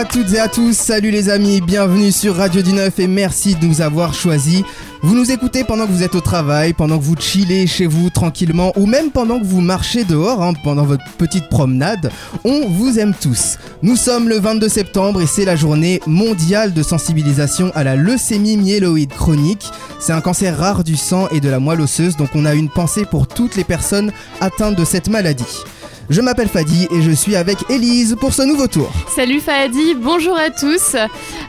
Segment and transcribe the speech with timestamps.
[0.00, 3.66] à toutes et à tous, salut les amis, bienvenue sur Radio 19 et merci de
[3.66, 4.62] nous avoir choisis.
[5.02, 8.08] Vous nous écoutez pendant que vous êtes au travail, pendant que vous chillez chez vous
[8.08, 12.10] tranquillement ou même pendant que vous marchez dehors, hein, pendant votre petite promenade.
[12.44, 13.58] On vous aime tous.
[13.82, 18.56] Nous sommes le 22 septembre et c'est la journée mondiale de sensibilisation à la leucémie
[18.56, 19.70] myéloïde chronique.
[19.98, 22.70] C'est un cancer rare du sang et de la moelle osseuse, donc on a une
[22.70, 25.62] pensée pour toutes les personnes atteintes de cette maladie.
[26.10, 28.90] Je m'appelle Fadi et je suis avec Élise pour ce nouveau tour.
[29.14, 30.96] Salut Fadi, bonjour à tous.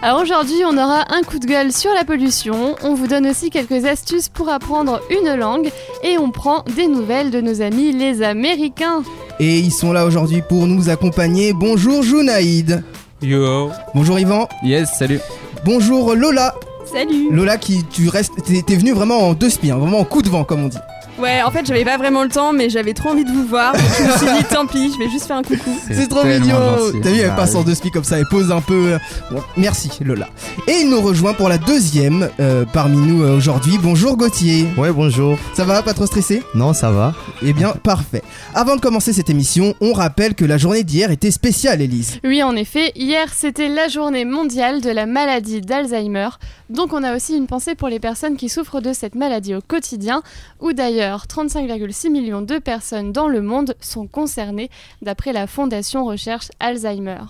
[0.03, 2.75] Alors aujourd'hui, on aura un coup de gueule sur la pollution.
[2.84, 5.71] On vous donne aussi quelques astuces pour apprendre une langue
[6.03, 9.01] et on prend des nouvelles de nos amis les Américains.
[9.39, 11.53] Et ils sont là aujourd'hui pour nous accompagner.
[11.53, 12.84] Bonjour Junaïd.
[13.23, 13.71] Yo.
[13.95, 14.48] Bonjour Yvan.
[14.62, 15.21] Yes, salut.
[15.65, 16.53] Bonjour Lola.
[16.85, 17.31] Salut.
[17.31, 20.21] Lola qui tu restes t'es t'es venue vraiment en deux spies, hein, vraiment en coup
[20.21, 20.77] de vent comme on dit.
[21.22, 23.74] Ouais, en fait, j'avais pas vraiment le temps, mais j'avais trop envie de vous voir.
[23.74, 25.77] donc je me suis dit, tant pis, je vais juste faire un coucou.
[25.91, 26.58] C'est trop mignon.
[27.04, 27.58] T'as vu, elle passe oui.
[27.58, 28.94] en deux spies comme ça, elle pose un peu.
[28.94, 28.98] euh,
[29.30, 30.30] bon, merci Lola.
[30.68, 33.77] Et il nous rejoint pour la deuxième euh, parmi nous euh, aujourd'hui.
[33.80, 34.66] Bonjour Gauthier.
[34.77, 35.38] Ouais, bonjour.
[35.54, 36.42] Ça va, pas trop stressé?
[36.55, 37.14] Non, ça va.
[37.44, 38.24] Eh bien, parfait.
[38.55, 42.20] Avant de commencer cette émission, on rappelle que la journée d'hier était spéciale, Élise.
[42.24, 46.30] Oui, en effet, hier c'était la journée mondiale de la maladie d'Alzheimer.
[46.72, 49.62] Donc on a aussi une pensée pour les personnes qui souffrent de cette maladie au
[49.62, 50.24] quotidien,
[50.62, 54.70] où d'ailleurs 35,6 millions de personnes dans le monde sont concernées
[55.01, 57.21] d'après la Fondation Recherche Alzheimer.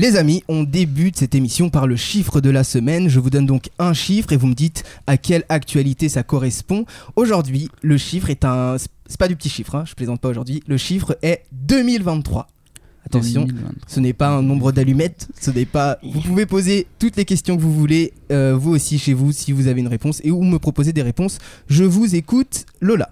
[0.00, 3.08] Les amis, on débute cette émission par le chiffre de la semaine.
[3.08, 6.84] Je vous donne donc un chiffre et vous me dites à quelle actualité ça correspond.
[7.16, 8.76] Aujourd'hui, le chiffre est un.
[8.78, 10.62] C'est pas du petit chiffre, hein, je plaisante pas aujourd'hui.
[10.68, 12.46] Le chiffre est 2023.
[13.06, 13.74] Attention, 2023.
[13.88, 15.98] ce n'est pas un nombre d'allumettes, ce n'est pas.
[16.04, 19.50] Vous pouvez poser toutes les questions que vous voulez, euh, vous aussi chez vous, si
[19.50, 21.38] vous avez une réponse, et ou me proposer des réponses.
[21.68, 23.10] Je vous écoute, Lola.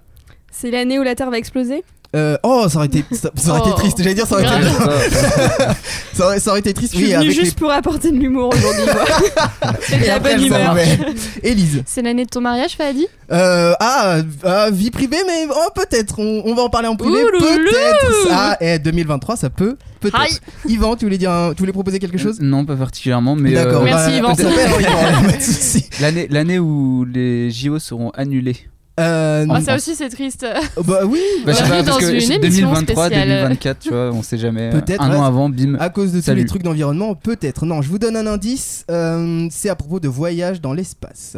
[0.59, 3.61] C'est l'année où la Terre va exploser Euh, oh, ça aurait été, ça, ça aurait
[3.61, 3.79] été Oh.
[3.79, 3.99] triste.
[3.99, 4.53] J'allais dire, ça aurait, été,
[6.15, 6.93] ça aurait, ça aurait été triste.
[6.93, 8.85] Je suis oui, venue avec juste pour apporter de l'humour aujourd'hui.
[10.03, 10.77] Et la après, bonne humeur.
[11.43, 11.83] Élise.
[11.85, 16.19] C'est l'année de ton mariage, Fadi Euh, ah, ah, vie privée, mais oh, peut-être.
[16.19, 17.23] On, on va en parler en privé.
[17.23, 18.29] Peut-être.
[18.31, 19.77] Ah, et 2023, ça peut.
[20.01, 20.41] Peut-être.
[20.67, 23.83] Yvan, tu voulais dire, un- tu voulais proposer quelque chose Non, pas particulièrement, mais D'accord.
[23.83, 26.27] euh, Merci, bah, Yvan.
[26.31, 28.57] l'année où les JO seront annulés.
[28.99, 30.47] Euh, Ah, ça aussi c'est triste.
[30.87, 31.21] bah oui.
[31.45, 33.29] Bah, je sais On pas, parce dans que une c'est émission 2023, spéciale.
[33.29, 34.71] 2024, tu vois, on sait jamais.
[34.71, 35.17] Peut-être, Un ouais.
[35.17, 35.77] an avant, bim.
[35.79, 37.67] À cause de tous les trucs d'environnement, peut-être.
[37.67, 38.85] Non, je vous donne un indice.
[38.91, 41.37] euh, c'est à propos de voyage dans l'espace.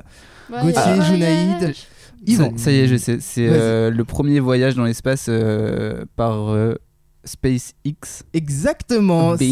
[0.51, 1.07] Gauthier, Voyage.
[1.11, 1.75] Junaïd,
[2.27, 2.53] Yvan.
[2.57, 3.19] Ça, ça y est, je sais.
[3.21, 6.75] C'est euh, le premier voyage dans l'espace euh, par euh,
[7.25, 8.25] SpaceX.
[8.33, 9.37] Exactement.
[9.37, 9.45] tout.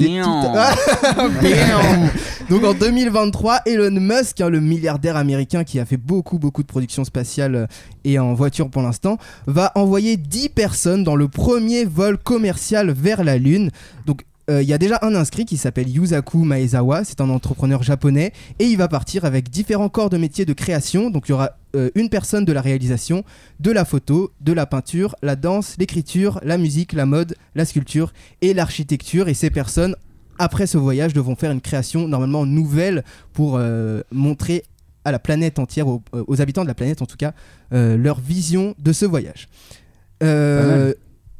[2.50, 6.66] Donc en 2023, Elon Musk, hein, le milliardaire américain qui a fait beaucoup beaucoup de
[6.68, 7.66] productions spatiales euh,
[8.04, 13.24] et en voiture pour l'instant, va envoyer 10 personnes dans le premier vol commercial vers
[13.24, 13.70] la Lune.
[14.06, 17.82] Donc euh, il y a déjà un inscrit qui s'appelle Yusaku Maezawa, c'est un entrepreneur
[17.82, 21.10] japonais et il va partir avec différents corps de métier de création.
[21.10, 23.24] Donc il y aura euh, une personne de la réalisation,
[23.58, 28.12] de la photo, de la peinture, la danse, l'écriture, la musique, la mode, la sculpture
[28.40, 29.28] et l'architecture.
[29.28, 29.96] Et ces personnes,
[30.38, 33.02] après ce voyage, devront faire une création normalement nouvelle
[33.32, 34.62] pour euh, montrer
[35.04, 36.02] à la planète entière, aux,
[36.40, 37.32] habitants de la planète en tout cas,
[37.70, 39.46] leur vision de ce voyage.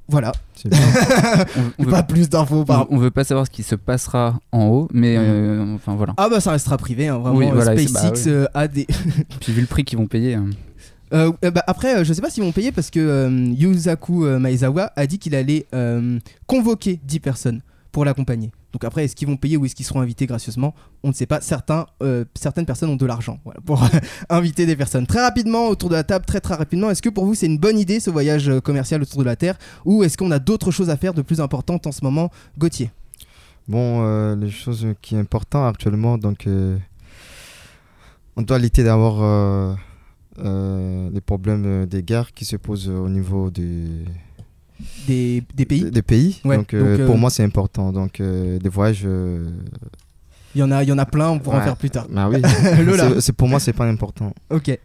[0.09, 0.33] Voilà,
[0.69, 0.79] bien.
[1.79, 4.39] On, veut, pas plus d'infos par on- on veut pas savoir ce qui se passera
[4.53, 6.15] en haut, mais euh, enfin voilà.
[6.17, 7.37] Ah bah ça restera privé, hein, vraiment.
[7.37, 8.21] Oui, voilà, SpaceX bah oui.
[8.29, 8.87] euh, a des...
[9.41, 10.35] Puis vu le prix qu'ils vont payer.
[10.35, 10.47] hein.
[11.13, 13.55] Euh, euh, bah, après, euh, je sais pas s'ils vont payer parce que euh,
[14.25, 17.61] euh, Maezawa a dit qu'il allait euh, convoquer 10 personnes
[17.97, 18.53] pour l'accompagner.
[18.75, 21.25] Donc après, est-ce qu'ils vont payer ou est-ce qu'ils seront invités gracieusement On ne sait
[21.25, 21.41] pas.
[21.41, 23.89] Certains, euh, certaines personnes ont de l'argent pour
[24.29, 25.07] inviter des personnes.
[25.07, 27.57] Très rapidement, autour de la table, très très rapidement, est-ce que pour vous c'est une
[27.57, 29.57] bonne idée ce voyage euh, commercial autour de la Terre
[29.87, 32.91] Ou est-ce qu'on a d'autres choses à faire de plus importantes en ce moment Gauthier?
[33.67, 36.47] Bon, euh, les choses qui sont importantes actuellement, donc
[38.37, 39.75] on doit éviter d'avoir
[40.37, 44.05] les problèmes des guerres qui se posent au niveau du,
[45.07, 46.41] des, des pays des pays.
[46.45, 47.93] Ouais, donc, euh, donc, euh, pour moi, c'est important.
[47.93, 49.03] Donc, euh, des voyages.
[49.05, 49.49] euh,
[50.55, 52.07] il y, en a, il y en a plein, on pourra en faire plus tard.
[52.09, 52.41] Bah oui.
[52.97, 54.33] C'est- c'est pour moi, c'est pas important.
[54.51, 54.79] Ok.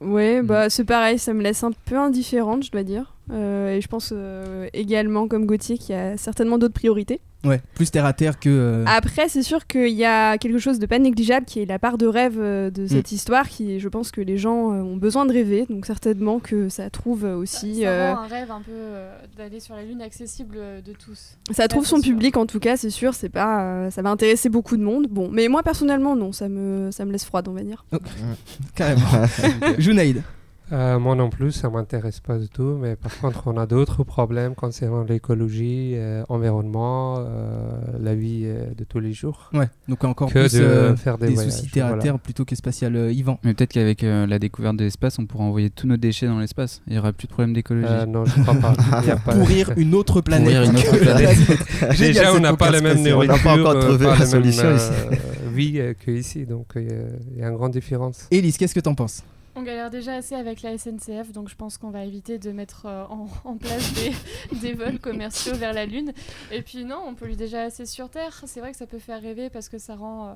[0.00, 3.13] Ouais, bah c'est pareil, ça me laisse un peu indifférente, je dois dire.
[3.30, 7.20] Euh, et je pense euh, également, comme Gauthier, qu'il y a certainement d'autres priorités.
[7.44, 8.48] Ouais, plus terre à terre que.
[8.48, 11.78] euh, Après, c'est sûr qu'il y a quelque chose de pas négligeable qui est la
[11.78, 15.32] part de rêve de cette histoire, qui je pense que les gens ont besoin de
[15.32, 17.82] rêver, donc certainement que ça trouve aussi.
[17.82, 21.36] Ça euh, rend un rêve un peu euh, d'aller sur la Lune accessible de tous.
[21.50, 22.12] Ça trouve son sûr.
[22.14, 23.12] public en tout cas, c'est sûr.
[23.12, 25.06] C'est pas, euh, ça va intéresser beaucoup de monde.
[25.10, 27.84] Bon, mais moi personnellement non, ça me, ça me laisse froide, on va dire.
[28.74, 29.02] Carrément.
[29.78, 30.22] Junaïd.
[30.72, 32.78] Euh, moi non plus, ça m'intéresse pas du tout.
[32.80, 37.68] Mais par contre, on a d'autres problèmes concernant l'écologie, euh, environnement, euh,
[38.00, 39.50] la vie euh, de tous les jours.
[39.52, 42.02] Ouais, donc encore Que plus de euh, faire des des voyages, soucis terre à voilà.
[42.02, 42.96] terre plutôt que spatial.
[42.96, 43.38] Euh, Yvan.
[43.44, 46.38] Mais peut-être qu'avec euh, la découverte de l'espace, on pourra envoyer tous nos déchets dans
[46.38, 46.80] l'espace.
[46.86, 47.86] Il y aura plus de problème d'écologie.
[47.88, 48.72] Euh, non, je crois pas.
[49.02, 50.44] Il y a pas- Pourrir une autre planète.
[50.54, 51.98] Pourrir une autre planète.
[51.98, 53.14] Déjà, on n'a pas la même spatiale.
[53.14, 55.18] On n'a nourriture, pas encore euh, trouvé la même, solution euh, ici.
[55.52, 56.46] vie euh, qu'ici.
[56.46, 58.26] Donc, euh, il y a une grande différence.
[58.30, 59.22] Élise, qu'est-ce que t'en penses?
[59.56, 62.86] On galère déjà assez avec la SNCF, donc je pense qu'on va éviter de mettre
[62.86, 64.12] euh, en, en place des,
[64.60, 66.12] des vols commerciaux vers la Lune.
[66.50, 68.42] Et puis non, on pollue déjà assez sur Terre.
[68.46, 70.34] C'est vrai que ça peut faire rêver parce que ça rend, euh,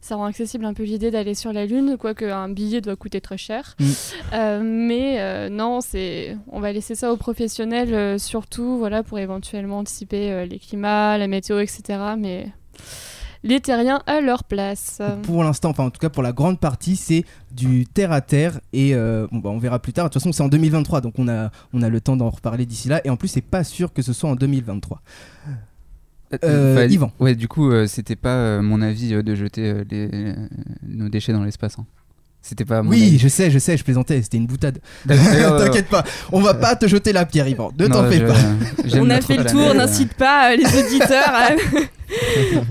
[0.00, 3.20] ça rend accessible un peu l'idée d'aller sur la Lune, quoique un billet doit coûter
[3.20, 3.74] très cher.
[3.78, 3.84] Mm.
[4.32, 9.18] Euh, mais euh, non, c'est, on va laisser ça aux professionnels, euh, surtout voilà, pour
[9.18, 11.82] éventuellement anticiper les climats, la météo, etc.
[12.16, 12.48] Mais
[13.42, 15.00] les terriens à leur place.
[15.22, 18.60] Pour l'instant, enfin en tout cas pour la grande partie, c'est du terre à terre
[18.72, 20.06] et euh, bon, bah, on verra plus tard.
[20.06, 22.66] De toute façon, c'est en 2023, donc on a, on a le temps d'en reparler
[22.66, 23.00] d'ici là.
[23.04, 25.00] Et en plus, c'est pas sûr que ce soit en 2023.
[26.44, 27.10] Euh, Fallait- Yvan.
[27.20, 30.34] Ouais, du coup, euh, c'était pas euh, mon avis euh, de jeter euh, les- euh,
[30.86, 31.78] nos déchets dans l'espace.
[31.78, 31.86] hein.
[32.40, 33.18] C'était pas mon Oui, avis.
[33.18, 34.78] je sais, je sais, je plaisantais, c'était une boutade.
[35.06, 37.72] D'ailleurs, euh, T'inquiète pas, on va pas te jeter la pierre, Yvan.
[37.78, 38.34] Ne t'en fais je- pas.
[39.00, 41.48] On a fait le tour, n'incite pas euh, les auditeurs à,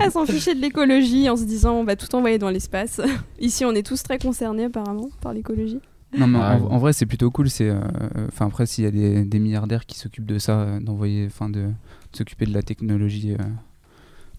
[0.04, 3.00] à s'en ficher de l'écologie en se disant on va tout envoyer dans l'espace.
[3.38, 5.80] Ici, on est tous très concernés apparemment par l'écologie.
[6.16, 6.72] Non, mais Ah, en, ouais.
[6.72, 7.50] en vrai, c'est plutôt cool.
[7.50, 7.78] C'est, euh,
[8.28, 11.50] enfin, après, s'il y a des, des milliardaires qui s'occupent de ça, euh, d'envoyer, enfin,
[11.50, 11.70] de, de
[12.16, 13.44] s'occuper de la technologie, euh,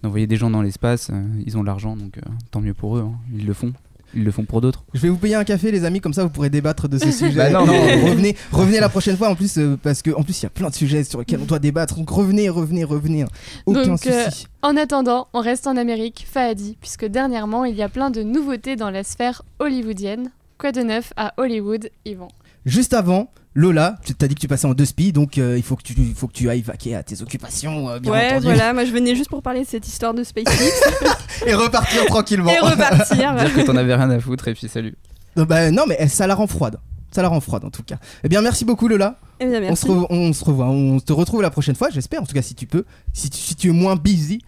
[0.02, 2.98] d'envoyer des gens dans l'espace, euh, ils ont de l'argent, donc euh, tant mieux pour
[2.98, 3.02] eux.
[3.02, 3.14] hein.
[3.34, 3.72] Ils le font.
[4.16, 4.84] Ils le font pour d'autres.
[4.94, 7.12] Je vais vous payer un café, les amis, comme ça vous pourrez débattre de ce
[7.12, 7.36] sujet.
[7.38, 10.40] Bah non, mais- revenez, revenez la prochaine fois en plus, euh, parce que en plus
[10.40, 11.96] il y a plein de sujets sur lesquels on doit débattre.
[11.98, 13.26] Donc revenez, revenez, revenez.
[13.66, 14.48] Aucun Donc, euh, souci.
[14.62, 18.76] En attendant, on reste en Amérique, Fahadi, puisque dernièrement, il y a plein de nouveautés
[18.76, 20.32] dans la sphère hollywoodienne.
[20.58, 22.28] Quoi de neuf à Hollywood, Yvan?
[22.66, 25.64] Juste avant, Lola, tu t'as dit que tu passais en deux spi, donc euh, il
[25.64, 28.28] faut que tu, il faut que tu ailles vaquer à tes occupations, euh, bien ouais,
[28.32, 30.72] entendu, voilà, moi je venais juste pour parler de cette histoire de SpaceX
[31.48, 32.50] et repartir tranquillement.
[32.52, 33.34] et repartir.
[33.36, 34.96] Dire que t'en avais rien à foutre et puis salut.
[35.38, 36.78] Euh, bah, non, mais euh, ça la rend froide.
[37.12, 37.96] Ça la rend froide en tout cas.
[38.24, 39.16] Eh bien, merci beaucoup Lola.
[39.40, 39.88] Eh bien, On merci.
[39.88, 42.22] se, re- on se revoit, on te retrouve la prochaine fois, j'espère.
[42.22, 44.42] En tout cas, si tu peux, si tu, si tu es moins busy,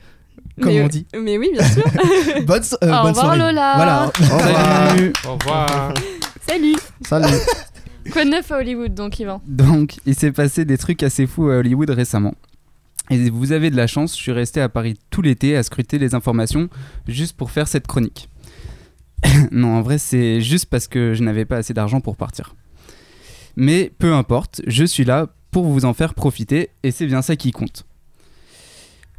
[0.62, 1.08] comme mais, on dit.
[1.20, 1.84] Mais oui, bien sûr.
[2.46, 3.40] Bonne, so- euh, Au bonne revoir, soirée.
[3.40, 3.74] Lola.
[3.78, 4.04] Voilà.
[4.06, 4.90] Au revoir.
[4.90, 5.94] Salut Au revoir.
[6.48, 6.76] Salut
[7.08, 7.38] Salut.
[8.10, 9.42] Quoi de neuf à Hollywood, donc, Yvan?
[9.48, 12.34] Donc, il s'est passé des trucs assez fous à Hollywood récemment.
[13.10, 16.00] Et vous avez de la chance, je suis resté à Paris tout l'été à scruter
[16.00, 16.70] les informations
[17.08, 18.30] juste pour faire cette chronique.
[19.52, 22.56] non, en vrai, c'est juste parce que je n'avais pas assez d'argent pour partir.
[23.56, 27.36] Mais peu importe, je suis là pour vous en faire profiter et c'est bien ça
[27.36, 27.86] qui compte.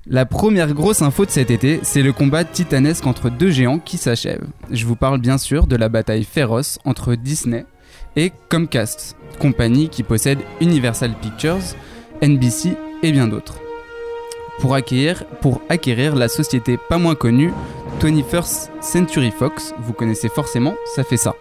[0.06, 3.99] La première grosse info de cet été, c'est le combat titanesque entre deux géants qui
[3.99, 4.44] s'achève.
[4.70, 7.67] Je vous parle bien sûr de la bataille féroce entre Disney
[8.17, 11.77] et Comcast, compagnie qui possède Universal Pictures,
[12.23, 13.59] NBC et bien d'autres.
[14.61, 17.53] Pour acquérir, la société pas moins connue,
[18.00, 21.35] 21st Century Fox, vous connaissez forcément, ça fait ça.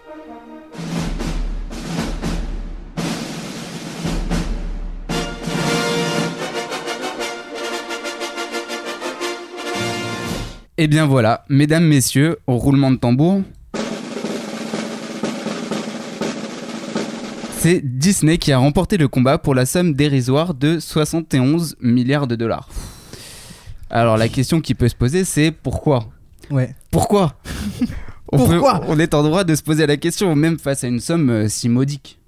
[10.78, 13.42] Et bien voilà, mesdames, messieurs, au roulement de tambour,
[17.62, 22.34] c'est Disney qui a remporté le combat pour la somme dérisoire de 71 milliards de
[22.34, 22.68] dollars.
[23.88, 26.08] Alors la question qui peut se poser, c'est pourquoi?
[26.50, 26.74] Ouais.
[26.90, 27.36] Pourquoi?
[28.32, 31.00] On, Pourquoi on est en droit de se poser la question, même face à une
[31.00, 32.18] somme euh, si modique.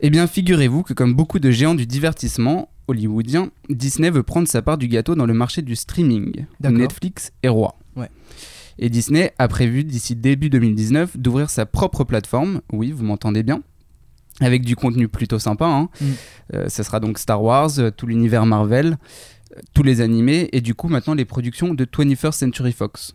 [0.00, 4.60] Eh bien, figurez-vous que comme beaucoup de géants du divertissement hollywoodien, Disney veut prendre sa
[4.60, 6.46] part du gâteau dans le marché du streaming.
[6.60, 7.78] Netflix est roi.
[7.94, 8.10] Ouais.
[8.80, 13.62] Et Disney a prévu d'ici début 2019 d'ouvrir sa propre plateforme, oui, vous m'entendez bien,
[14.40, 15.66] avec du contenu plutôt sympa.
[15.66, 15.88] hein.
[16.00, 16.04] Mm.
[16.54, 18.96] Euh, ça sera donc Star Wars, euh, tout l'univers Marvel,
[19.56, 23.14] euh, tous les animés, et du coup maintenant les productions de 21st Century Fox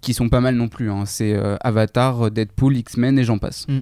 [0.00, 0.90] qui sont pas mal non plus.
[0.90, 1.04] hein.
[1.06, 3.66] C'est euh, Avatar, Deadpool, X-Men et j'en passe.
[3.68, 3.78] Mm.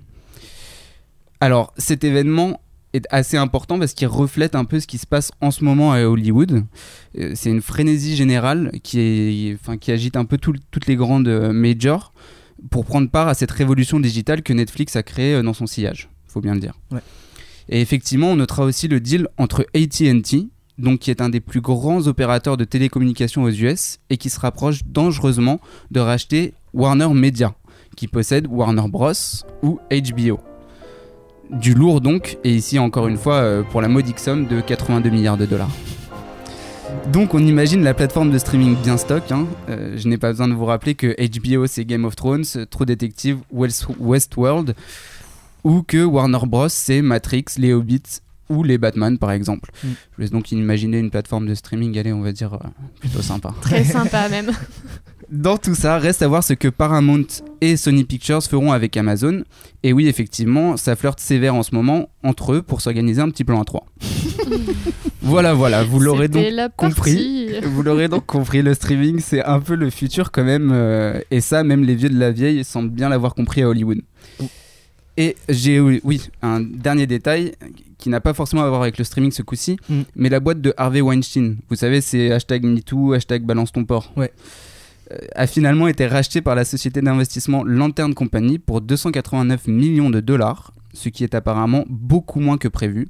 [1.40, 2.60] Alors, cet événement
[2.92, 5.92] est assez important parce qu'il reflète un peu ce qui se passe en ce moment
[5.92, 6.64] à Hollywood.
[7.18, 9.00] Euh, C'est une frénésie générale qui,
[9.50, 12.12] est, enfin, qui agite un peu tout- toutes les grandes majors
[12.70, 16.42] pour prendre part à cette révolution digitale que Netflix a créée dans son sillage, faut
[16.42, 16.74] bien le dire.
[16.90, 17.00] Ouais.
[17.70, 21.62] Et effectivement, on notera aussi le deal entre AT&T, donc qui est un des plus
[21.62, 27.54] grands opérateurs de télécommunications aux US et qui se rapproche dangereusement de racheter Warner Media,
[27.96, 29.12] qui possède Warner Bros
[29.62, 30.38] ou HBO.
[31.50, 35.08] Du lourd donc, et ici encore une fois euh, pour la modique somme de 82
[35.08, 35.70] milliards de dollars.
[37.12, 39.30] Donc on imagine la plateforme de streaming bien stock.
[39.32, 39.46] hein.
[39.68, 42.84] Euh, je n'ai pas besoin de vous rappeler que HBO c'est Game of Thrones, True
[42.86, 44.74] Detective, West- Westworld
[45.66, 49.72] ou que Warner Bros c'est Matrix, les Hobbits ou les Batman par exemple.
[49.82, 49.88] Mm.
[49.88, 52.58] Je vous laisse donc imaginer une plateforme de streaming, allez, on va dire euh,
[53.00, 53.52] plutôt sympa.
[53.60, 54.52] Très sympa même.
[55.28, 57.26] Dans tout ça, reste à voir ce que Paramount
[57.60, 59.42] et Sony Pictures feront avec Amazon.
[59.82, 63.42] Et oui, effectivement, ça flirte sévère en ce moment entre eux pour s'organiser un petit
[63.42, 63.86] plan à trois.
[65.22, 67.48] voilà, voilà, vous l'aurez donc la compris.
[67.60, 71.40] Vous l'aurez donc compris, le streaming c'est un peu le futur quand même, euh, et
[71.40, 74.02] ça même les vieux de la vieille semblent bien l'avoir compris à Hollywood.
[75.16, 77.52] Et j'ai oui, un dernier détail
[77.98, 80.02] qui n'a pas forcément à voir avec le streaming ce coup-ci, Mm.
[80.16, 84.12] mais la boîte de Harvey Weinstein, vous savez c'est hashtag MeToo, hashtag balance ton port,
[84.16, 84.30] Ouais.
[85.12, 90.20] euh, a finalement été rachetée par la société d'investissement Lantern Company pour 289 millions de
[90.20, 93.08] dollars, ce qui est apparemment beaucoup moins que prévu.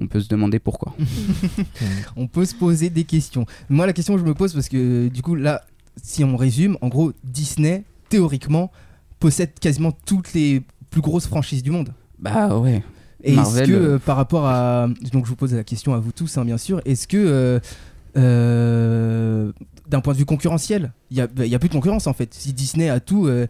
[0.00, 0.94] On peut se demander pourquoi.
[2.16, 3.46] On peut se poser des questions.
[3.68, 5.62] Moi, la question que je me pose, parce que du coup, là,
[6.00, 8.70] si on résume, en gros, Disney, théoriquement,
[9.18, 11.92] possède quasiment toutes les plus grosses franchises du monde.
[12.18, 12.82] Bah ouais.
[13.24, 14.88] Et est-ce que euh, euh, par rapport à.
[15.12, 16.80] Donc je vous pose la question à vous tous, hein, bien sûr.
[16.84, 17.60] Est-ce que.
[18.16, 19.52] euh,
[19.88, 22.34] d'un point de vue concurrentiel, il n'y a, bah, a plus de concurrence en fait.
[22.34, 23.46] Si Disney a tout, euh,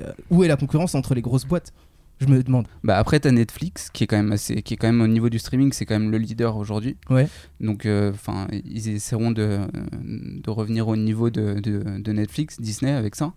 [0.00, 1.72] a- où est la concurrence entre les grosses boîtes?
[2.20, 2.66] Je me demande.
[2.84, 5.28] Bah après t'as Netflix qui est quand même assez, qui est quand même au niveau
[5.28, 6.96] du streaming c'est quand même le leader aujourd'hui.
[7.10, 7.26] Ouais.
[7.60, 9.60] Donc enfin ils essaieront de,
[10.02, 13.32] de revenir au niveau de, de, de Netflix, Disney avec ça.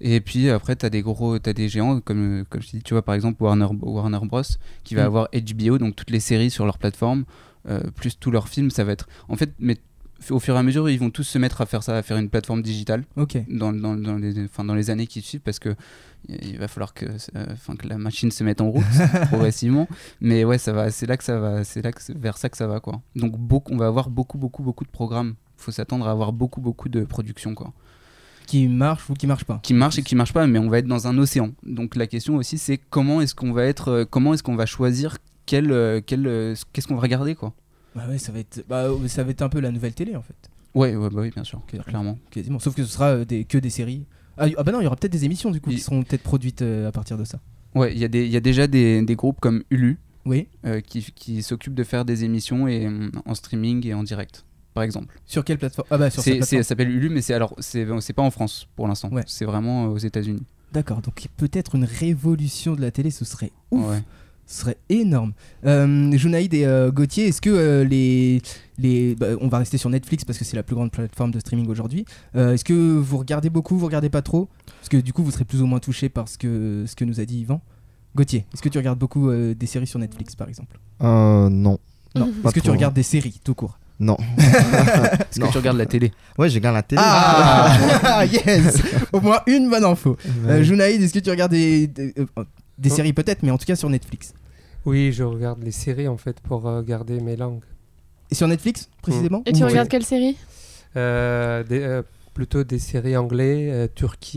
[0.00, 2.94] Et puis après t'as des gros, t'as des géants comme comme je te dis, tu
[2.94, 4.42] vois par exemple Warner Warner Bros
[4.82, 5.06] qui va Mm.
[5.06, 7.24] avoir HBO donc toutes les séries sur leur plateforme
[7.68, 9.78] euh, plus tous leurs films ça va être en fait mais
[10.30, 12.16] au fur et à mesure ils vont tous se mettre à faire ça à faire
[12.16, 13.04] une plateforme digitale
[13.48, 15.74] dans, dans, dans les, enfin, dans les années qui suivent parce que
[16.28, 17.04] il va falloir que,
[17.36, 17.44] euh,
[17.78, 18.84] que la machine se mette en route
[19.28, 19.86] progressivement.
[20.22, 22.56] Mais ouais, ça va, c'est là que ça va, c'est là que vers ça que
[22.56, 23.02] ça va quoi.
[23.14, 25.34] Donc beaucoup, on va avoir beaucoup, beaucoup, beaucoup de programmes.
[25.58, 27.74] Faut s'attendre à avoir beaucoup, beaucoup de productions quoi.
[28.46, 30.78] Qui marche ou qui marche pas Qui marchent et qui marchent pas, mais on va
[30.78, 31.52] être dans un océan.
[31.64, 34.66] Donc la question aussi, c'est comment est-ce qu'on va être, euh, comment est-ce qu'on va
[34.66, 37.52] choisir quel, euh, quel, euh, qu'est-ce qu'on va regarder quoi?
[37.94, 40.22] Bah ouais, ça va être, bah, ça va être un peu la nouvelle télé en
[40.22, 40.34] fait.
[40.74, 42.18] Ouais, ouais, bah oui, bien sûr, clairement.
[42.30, 42.58] Quasiment.
[42.58, 44.04] Sauf que ce sera des, que des séries.
[44.36, 46.24] Ah, ah bah non, il y aura peut-être des émissions du coup qui seront peut-être
[46.24, 47.38] produites euh, à partir de ça.
[47.76, 50.48] Ouais, il y y a déjà des, des groupes comme Hulu Oui.
[50.66, 54.44] euh, qui, qui s'occupent de faire des émissions et, hum, en streaming et en direct,
[54.74, 55.18] par exemple.
[55.24, 55.86] Sur quelle plateforme?
[55.90, 56.62] Ah bah sur C'est, cette c'est- plateforme.
[56.64, 59.08] ça s'appelle Hulu, mais c'est alors c'est, pas en France pour l'instant.
[59.10, 59.22] Ouais.
[59.26, 60.42] C'est vraiment euh, aux États-Unis.
[60.72, 63.88] D'accord, donc peut-être une révolution de la télé, ce serait ouf.
[63.88, 64.02] Ouais.
[64.46, 65.32] Ce serait énorme.
[65.64, 68.42] Euh, Junaïd et euh, Gauthier, est-ce que euh, les.
[68.76, 71.38] les bah, on va rester sur Netflix parce que c'est la plus grande plateforme de
[71.38, 72.04] streaming aujourd'hui.
[72.36, 74.50] Euh, est-ce que vous regardez beaucoup, vous regardez pas trop?
[74.66, 77.06] Parce que du coup, vous serez plus ou moins touché par ce que, ce que
[77.06, 77.62] nous a dit Yvan.
[78.16, 80.78] Gauthier, est-ce que tu regardes beaucoup euh, des séries sur Netflix par exemple?
[81.02, 81.78] Euh, non.
[82.14, 82.30] Non.
[82.44, 83.78] Est-ce que tu regardes des séries tout court?
[84.00, 84.16] Non.
[84.38, 85.46] Est-ce Non.
[85.46, 87.00] que tu regardes la télé Ouais, je regarde la télé.
[87.04, 88.82] Ah Yes
[89.12, 90.16] Au moins une bonne info.
[90.44, 90.50] Ouais.
[90.52, 92.26] Euh, Junaïd, est-ce que tu regardes des, des, euh,
[92.78, 92.94] des Oh.
[92.96, 94.34] séries peut-être, mais en tout cas sur Netflix?
[94.84, 97.62] Oui, je regarde les séries en fait pour euh, garder mes langues.
[98.30, 99.42] Et sur Netflix précisément?
[99.46, 100.36] Et tu regardes quelle série?
[100.96, 102.02] Euh, des, euh,
[102.34, 103.86] plutôt des séries anglais, euh,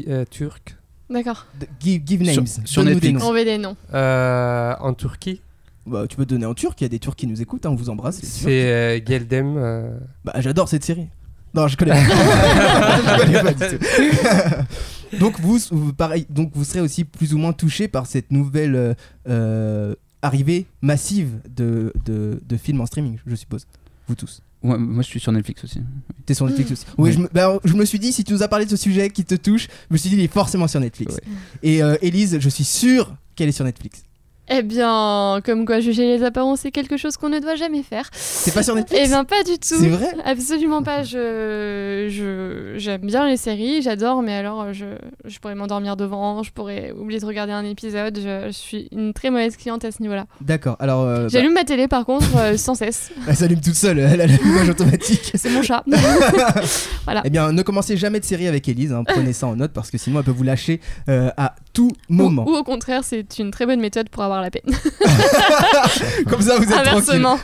[0.08, 0.76] euh, turc.
[1.10, 1.46] D'accord.
[1.80, 2.46] Give, names.
[2.66, 3.20] sur des Netflix.
[3.22, 3.30] noms.
[3.30, 3.76] On veut des noms.
[3.94, 5.42] Euh, en Turquie,
[5.88, 7.66] Bah, tu peux te donner en turc, il y a des turcs qui nous écoutent,
[7.66, 8.20] hein, on vous embrasse.
[8.22, 9.56] c'est euh, Geldem.
[9.58, 11.08] euh, Bah, j'adore cette série.
[11.54, 12.00] Non, je connais pas.
[12.04, 15.18] je connais pas du tout.
[15.20, 18.76] donc, vous, vous- pareil, donc vous serez aussi plus ou moins touché par cette nouvelle
[18.76, 18.94] euh,
[19.30, 23.66] euh, arrivée massive de, de, de films en streaming, je suppose.
[24.08, 24.42] Vous tous.
[24.64, 25.82] Ouais, Moi, je suis sur Netflix aussi.
[26.26, 26.86] T'es sur Netflix aussi.
[26.98, 28.76] Oui, je me, bah, je me suis dit, si tu nous as parlé de ce
[28.78, 31.14] sujet qui te touche, je me suis dit, il est forcément sur Netflix.
[31.16, 31.22] Ouais.
[31.64, 34.04] Et euh, Élise, je suis sûr qu'elle est sur Netflix.
[34.50, 38.10] Eh bien, comme quoi juger les apparences, c'est quelque chose qu'on ne doit jamais faire.
[38.14, 39.60] C'est pas sur Netflix Eh bien, pas du tout.
[39.80, 41.04] C'est vrai Absolument pas.
[41.04, 44.86] Je, je, j'aime bien les séries, j'adore, mais alors je,
[45.26, 48.18] je pourrais m'endormir devant, je pourrais oublier de regarder un épisode.
[48.18, 50.26] Je, je suis une très mauvaise cliente à ce niveau-là.
[50.42, 51.04] D'accord, alors.
[51.04, 53.12] euh, bah, J'allume ma télé par contre euh, sans cesse.
[53.28, 55.32] elle s'allume toute seule, elle a l'allumage automatique.
[55.36, 55.84] C'est mon chat.
[57.06, 57.22] voilà.
[57.26, 59.92] Eh bien, ne commencez jamais de série avec Élise, hein, prenez ça en note parce
[59.92, 62.46] que sinon elle peut vous lâcher euh, à tout moment.
[62.48, 64.64] Ou, ou au contraire, c'est une très bonne méthode pour avoir la paix.
[66.30, 66.90] Comme ça, vous êtes tranquille.
[66.90, 67.40] Inversement.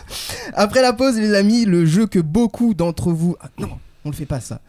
[0.54, 3.36] Après la pause, les amis, le jeu que beaucoup d'entre vous.
[3.40, 3.70] Ah, non,
[4.04, 4.60] on le fait pas ça.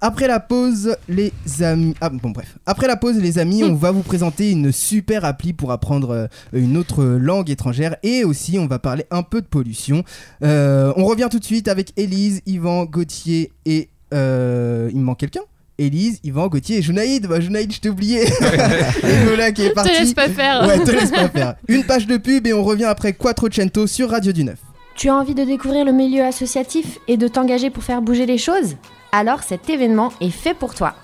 [0.00, 1.94] Après la pause, les amis.
[2.02, 2.58] Ah bon, bref.
[2.66, 6.26] Après la pause, les amis, on va vous présenter une super appli pour apprendre euh,
[6.52, 10.04] une autre langue étrangère et aussi on va parler un peu de pollution.
[10.42, 13.88] Euh, on revient tout de suite avec Élise, Yvan, Gauthier et.
[14.12, 15.40] euh, il me manque quelqu'un?
[15.78, 17.26] Élise, Yvan, Gauthier et Junaïd.
[17.26, 18.22] Bah, Junaïd, je t'ai oublié.
[18.22, 19.90] et voilà qui est parti.
[19.90, 20.66] Te laisse pas faire.
[20.66, 21.56] Ouais, te laisse pas faire.
[21.68, 24.58] Une page de pub et on revient après Quattrocento sur Radio du Neuf.
[24.94, 28.38] Tu as envie de découvrir le milieu associatif et de t'engager pour faire bouger les
[28.38, 28.76] choses?
[29.12, 30.94] Alors cet événement est fait pour toi.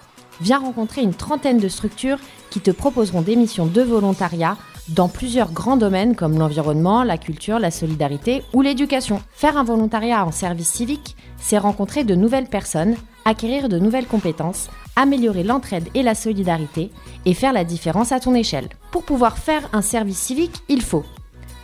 [0.41, 4.57] Viens rencontrer une trentaine de structures qui te proposeront des missions de volontariat
[4.89, 9.23] dans plusieurs grands domaines comme l'environnement, la culture, la solidarité ou l'éducation.
[9.33, 14.69] Faire un volontariat en service civique, c'est rencontrer de nouvelles personnes, acquérir de nouvelles compétences,
[14.97, 16.91] améliorer l'entraide et la solidarité
[17.25, 18.69] et faire la différence à ton échelle.
[18.91, 21.05] Pour pouvoir faire un service civique, il faut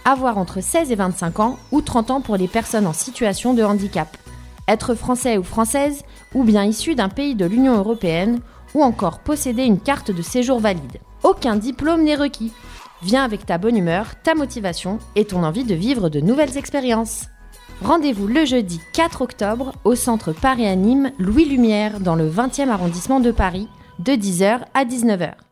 [0.05, 3.63] avoir entre 16 et 25 ans ou 30 ans pour les personnes en situation de
[3.63, 4.17] handicap,
[4.67, 6.03] être français ou française
[6.35, 8.41] ou bien issu d'un pays de l'Union européenne
[8.75, 10.99] ou encore posséder une carte de séjour valide.
[11.23, 12.53] Aucun diplôme n'est requis.
[13.03, 17.27] Viens avec ta bonne humeur, ta motivation et ton envie de vivre de nouvelles expériences.
[17.83, 23.21] Rendez-vous le jeudi 4 octobre au centre Paris Anime Louis Lumière dans le 20e arrondissement
[23.21, 23.69] de Paris
[24.01, 25.48] de 10h à 19h.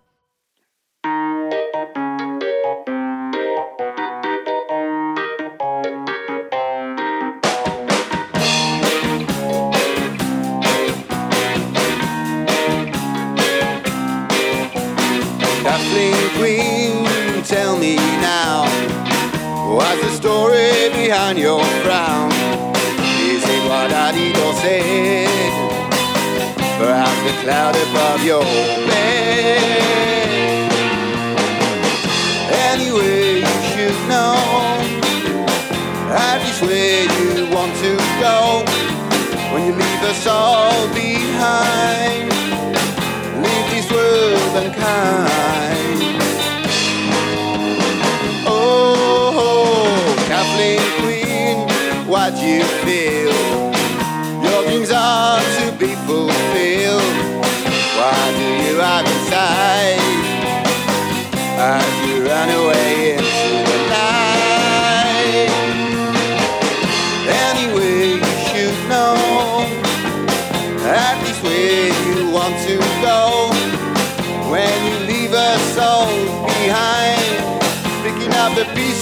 [19.76, 22.32] What's the story behind your frown?
[23.32, 25.54] Is it what Adidas said?
[26.80, 28.44] Perhaps the cloud above your
[28.88, 30.16] bed.
[32.70, 34.36] Anyway, you should know,
[36.08, 37.92] at least where you want to
[38.24, 38.64] go.
[39.52, 42.30] When you leave us all behind
[43.42, 46.25] leave this world unkind.
[50.56, 53.30] Kathleen Queen, what do you feel?
[54.42, 57.02] Your dreams are to be fulfilled.
[57.98, 60.00] What do you have inside
[61.58, 63.15] as you run away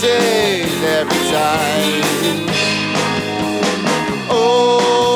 [0.01, 2.47] faces every time.
[4.31, 5.14] Oh.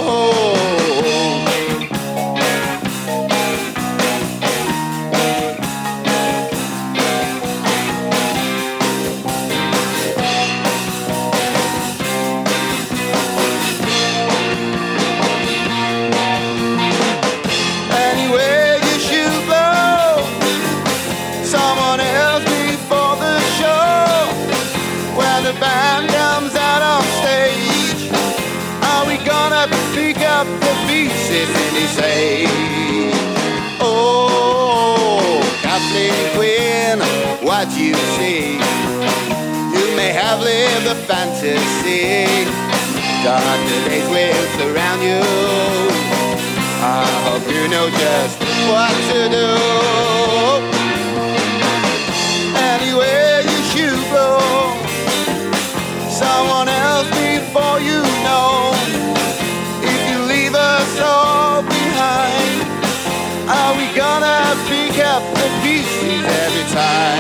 [29.94, 33.14] Pick up the pieces in his age?
[33.80, 36.98] Oh, Kathleen Quinn,
[37.46, 38.54] what you see?
[39.74, 42.26] You may have lived a fantasy.
[43.24, 45.22] Darker days will surround you.
[46.80, 48.38] I hope you know just
[48.70, 50.77] what to do.
[64.98, 67.17] kept the decent every time.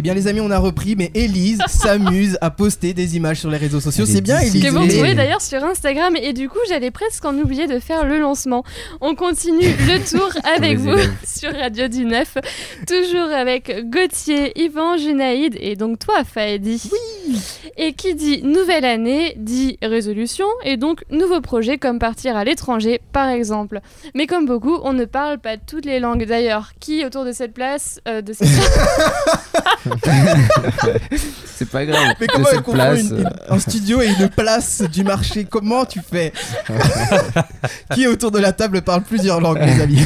[0.00, 3.50] Eh bien les amis, on a repris, mais Elise s'amuse à poster des images sur
[3.50, 4.06] les réseaux sociaux.
[4.06, 4.38] C'est bien.
[4.38, 4.62] Elise.
[4.64, 7.78] Que vous Et- retrouvez d'ailleurs sur Instagram et du coup j'allais presque en oublier de
[7.78, 8.64] faire le lancement.
[9.02, 12.38] On continue le tour avec vous sur Radio du Neuf,
[12.86, 16.80] toujours avec Gauthier, Yvan, Junaïd et donc toi Faedi.
[16.90, 17.36] Oui
[17.76, 23.02] Et qui dit nouvelle année dit résolution et donc nouveau projet comme partir à l'étranger
[23.12, 23.80] par exemple.
[24.14, 26.72] Mais comme beaucoup, on ne parle pas toutes les langues d'ailleurs.
[26.80, 28.48] Qui autour de cette place, euh, de cette
[31.44, 32.14] C'est pas grave.
[32.20, 33.00] Mais comment elle place.
[33.00, 35.44] une- une- un studio et une place du marché?
[35.44, 36.32] Comment tu fais?
[37.94, 40.02] Qui autour de la table parle plusieurs langues, les amis?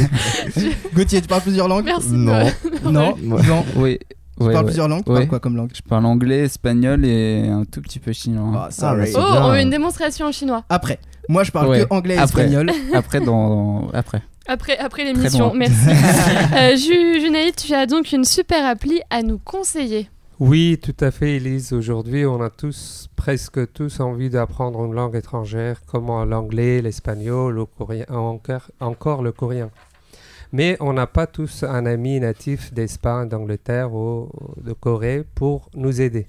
[0.94, 1.84] Gauthier, tu parles plusieurs langues?
[1.84, 2.08] Merci.
[2.12, 2.50] Non.
[2.84, 3.42] Non Ouais.
[3.46, 3.98] Non Oui.
[4.36, 4.70] Tu ouais, parles ouais.
[4.70, 5.04] plusieurs langues?
[5.04, 5.16] Tu Ouais.
[5.18, 5.70] parles quoi comme langue?
[5.74, 8.64] Je parle anglais, espagnol et un tout petit peu chinois.
[8.66, 9.06] Ah, sorry.
[9.12, 10.64] c'est Oh, on veut une démonstration en chinois.
[10.68, 10.98] Après.
[11.28, 11.84] Moi, je parle Ouais.
[11.86, 12.42] que anglais et Après.
[12.42, 12.70] espagnol.
[12.94, 13.88] Après, dans...
[13.94, 14.22] Après.
[14.46, 15.88] Après, l'émission, merci.
[16.54, 20.08] euh, Ju- Junaïd, tu as donc une super appli à nous conseiller.
[20.40, 21.72] Oui, tout à fait, Elise.
[21.72, 27.64] Aujourd'hui, on a tous, presque tous, envie d'apprendre une langue étrangère, comme l'anglais, l'espagnol, le
[27.64, 29.70] coréen, encore, encore le coréen.
[30.52, 34.28] Mais on n'a pas tous un ami natif d'Espagne, d'Angleterre ou
[34.62, 36.26] de Corée pour nous aider.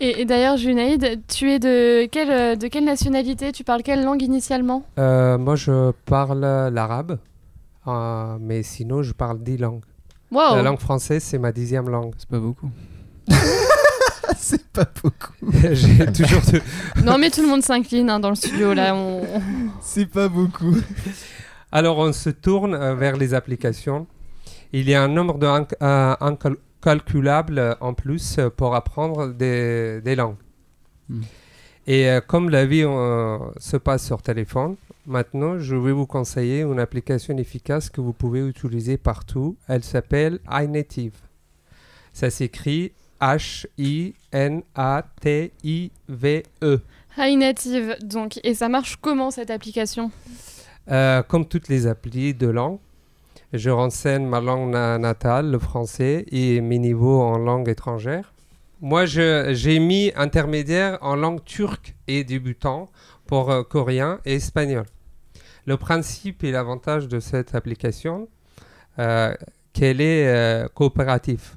[0.00, 3.52] Et, et d'ailleurs, Junaïd, tu es de quelle, de quelle nationalité?
[3.52, 4.82] Tu parles quelle langue initialement?
[4.98, 6.40] Euh, moi, je parle
[6.72, 7.18] l'arabe.
[7.86, 9.82] Euh, mais sinon, je parle 10 langues.
[10.30, 10.56] Wow.
[10.56, 12.12] La langue française, c'est ma dixième langue.
[12.18, 12.70] C'est pas beaucoup.
[14.36, 15.32] c'est pas beaucoup.
[15.72, 18.94] J'ai toujours de- Non, mais tout le monde s'incline hein, dans le studio là.
[18.94, 19.22] On...
[19.80, 20.76] C'est pas beaucoup.
[21.72, 24.06] Alors, on se tourne euh, vers les applications.
[24.72, 29.28] Il y a un nombre de inc- euh, incalculable euh, en plus euh, pour apprendre
[29.28, 30.36] des, des langues.
[31.08, 31.22] Hmm.
[31.86, 34.76] Et euh, comme la vie euh, se passe sur téléphone,
[35.10, 39.56] maintenant, je vais vous conseiller une application efficace que vous pouvez utiliser partout.
[39.68, 41.16] Elle s'appelle iNative.
[42.12, 42.92] Ça s'écrit
[45.60, 46.80] H-I-N-A-T-I-V-E.
[47.18, 48.38] High Native, donc.
[48.44, 50.10] Et ça marche comment cette application?
[50.90, 52.78] Euh, comme toutes les applis de langue,
[53.52, 58.32] je renseigne ma langue na- natale, le français, et mes niveaux en langue étrangère.
[58.80, 62.88] Moi, j'ai mis intermédiaire en langue turque et débutant
[63.26, 64.86] pour euh, coréen et espagnol.
[65.66, 68.28] Le principe et l'avantage de cette application,
[68.98, 69.34] euh,
[69.72, 71.56] qu'elle est euh, coopérative.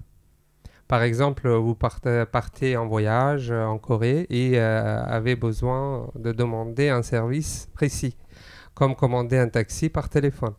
[0.87, 7.01] Par exemple, vous partez, en voyage euh, en Corée et avez besoin de demander un
[7.01, 8.15] service précis
[8.75, 10.53] comme commander un taxi par téléphone.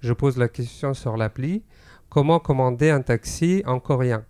[0.00, 1.62] Je pose la question sur l'appli,
[2.08, 4.24] comment commander un taxi en coréen?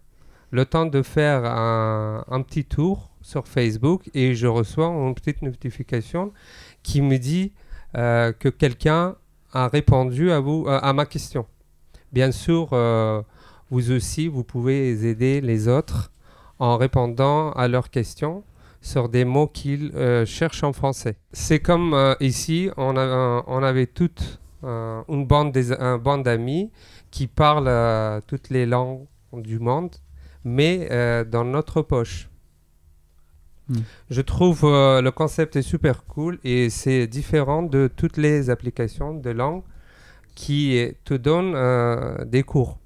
[0.50, 6.33] Le temps de faire un petit tour sur Facebook et je reçois une petite notification
[6.85, 7.53] qui me dit
[7.96, 9.14] euh, que quelqu'un
[9.52, 11.46] a répondu à, vous, euh, à ma question.
[12.12, 13.22] Bien sûr, euh,
[13.70, 16.11] vous aussi, vous pouvez aider les autres
[16.59, 18.42] en répondant à leurs questions
[18.80, 19.92] sur des mots qu'ils
[20.26, 21.16] cherchent en français.
[21.33, 25.52] C'est comme ici, on, avait toute une bande
[26.22, 26.70] d'amis
[27.11, 29.96] qui parlent toutes les langues du monde,
[30.44, 32.28] mais dans notre poche.
[33.68, 33.79] Hmm.
[34.11, 39.14] Je trouve euh, le concept est super cool et c'est différent de toutes les applications
[39.14, 39.62] de langue
[40.35, 42.79] qui te donnent euh, des cours.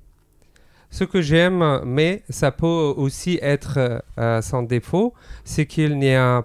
[0.91, 5.14] Ce que j'aime, mais ça peut aussi être euh, sans défaut,
[5.45, 6.45] c'est qu'il n'y a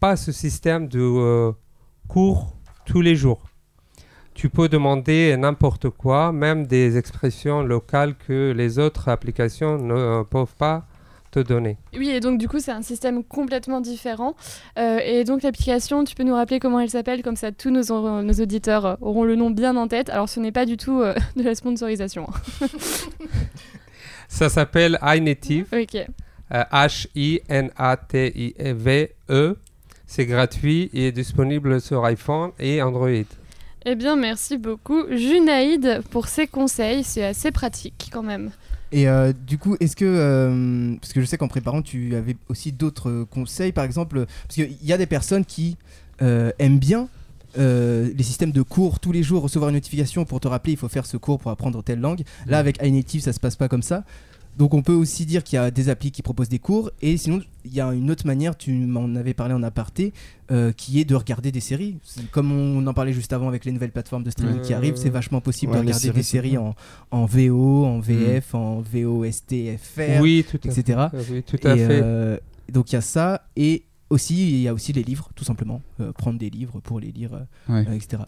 [0.00, 1.52] pas ce système de
[2.06, 3.42] cours tous les jours.
[4.32, 10.54] Tu peux demander n'importe quoi, même des expressions locales que les autres applications ne peuvent
[10.56, 10.86] pas
[11.30, 11.76] te donner.
[11.96, 14.34] Oui, et donc du coup, c'est un système complètement différent.
[14.78, 18.22] Euh, et donc l'application, tu peux nous rappeler comment elle s'appelle, comme ça tous nos,
[18.22, 20.10] nos auditeurs euh, auront le nom bien en tête.
[20.10, 22.26] Alors ce n'est pas du tout euh, de la sponsorisation.
[24.28, 25.94] Ça s'appelle iNative, Ok.
[25.96, 29.08] euh, H-I-N-A-T-I-V-E.
[29.30, 29.56] E.
[30.10, 33.10] C'est gratuit et disponible sur iPhone et Android.
[33.84, 37.04] Eh bien, merci beaucoup, Junaïd, pour ces conseils.
[37.04, 38.50] C'est assez pratique quand même.
[38.90, 40.04] Et euh, du coup, est-ce que.
[40.06, 44.24] euh, parce que je sais qu'en préparant, tu avais aussi d'autres conseils, par exemple.
[44.46, 45.76] Parce qu'il y a des personnes qui
[46.22, 47.08] euh, aiment bien.
[47.58, 50.76] euh, les systèmes de cours tous les jours recevoir une notification pour te rappeler il
[50.76, 53.68] faut faire ce cours pour apprendre telle langue là avec iNative ça se passe pas
[53.68, 54.04] comme ça
[54.58, 57.16] donc on peut aussi dire qu'il y a des applis qui proposent des cours et
[57.16, 60.12] sinon il y a une autre manière tu m'en avais parlé en aparté
[60.50, 61.98] euh, qui est de regarder des séries
[62.32, 65.10] comme on en parlait juste avant avec les nouvelles plateformes de streaming qui arrivent c'est
[65.10, 66.74] vachement possible ouais, de regarder séries, des séries en,
[67.12, 70.98] en VO en VF en VOSTFR Oui, tout à etc.
[71.10, 71.32] fait.
[71.32, 72.00] Oui, tout à Et, fait.
[72.02, 72.36] euh,
[72.72, 75.82] donc il y a ça et aussi il y a aussi les livres tout simplement
[76.00, 77.30] Euh, prendre des livres pour les lire
[77.68, 77.84] Ouais.
[77.94, 78.22] etc.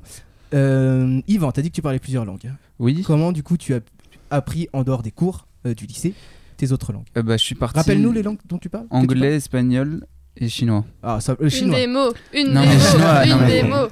[0.53, 2.53] Yvan t'as dit que tu parlais plusieurs langues.
[2.79, 3.03] Oui.
[3.07, 3.81] Comment du coup tu as
[4.31, 6.15] appris en dehors des cours du lycée
[6.57, 7.79] tes autres langues Euh, bah, je suis parti.
[7.79, 8.87] Rappelle-nous les langues dont tu parles.
[8.91, 10.85] tu Anglais, espagnol et chinois.
[11.03, 11.79] Ah ça, le Une chinois.
[11.79, 13.89] des mots, une Non, des mots, chinois, une non, mais- des mots.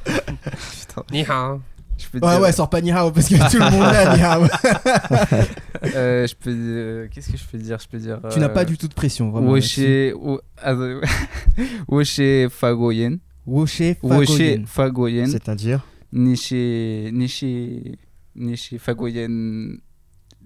[1.12, 1.60] Ni hao.
[1.96, 4.16] Je peux Ouais dire- ouais sors pas ni hao parce que tout le monde l'a
[4.16, 4.44] ni hao.
[5.94, 6.50] Euh, je peux.
[6.54, 7.78] euh, Qu'est-ce que je peux dire?
[7.80, 8.20] Je peux dire.
[8.32, 9.50] Tu n'as euh, pas du tout de pression vraiment.
[9.50, 9.78] Woshe.
[10.14, 11.00] wo- ah, euh,
[11.88, 13.18] Woshe Fagoyen.
[13.46, 14.64] Woshe Woshe Fagoyen.
[14.66, 15.26] Fagoyen.
[15.26, 15.86] C'est-à-dire?
[16.12, 17.10] Nishi.
[17.12, 17.96] Nishi.
[18.34, 19.78] Nishi Fagoyen.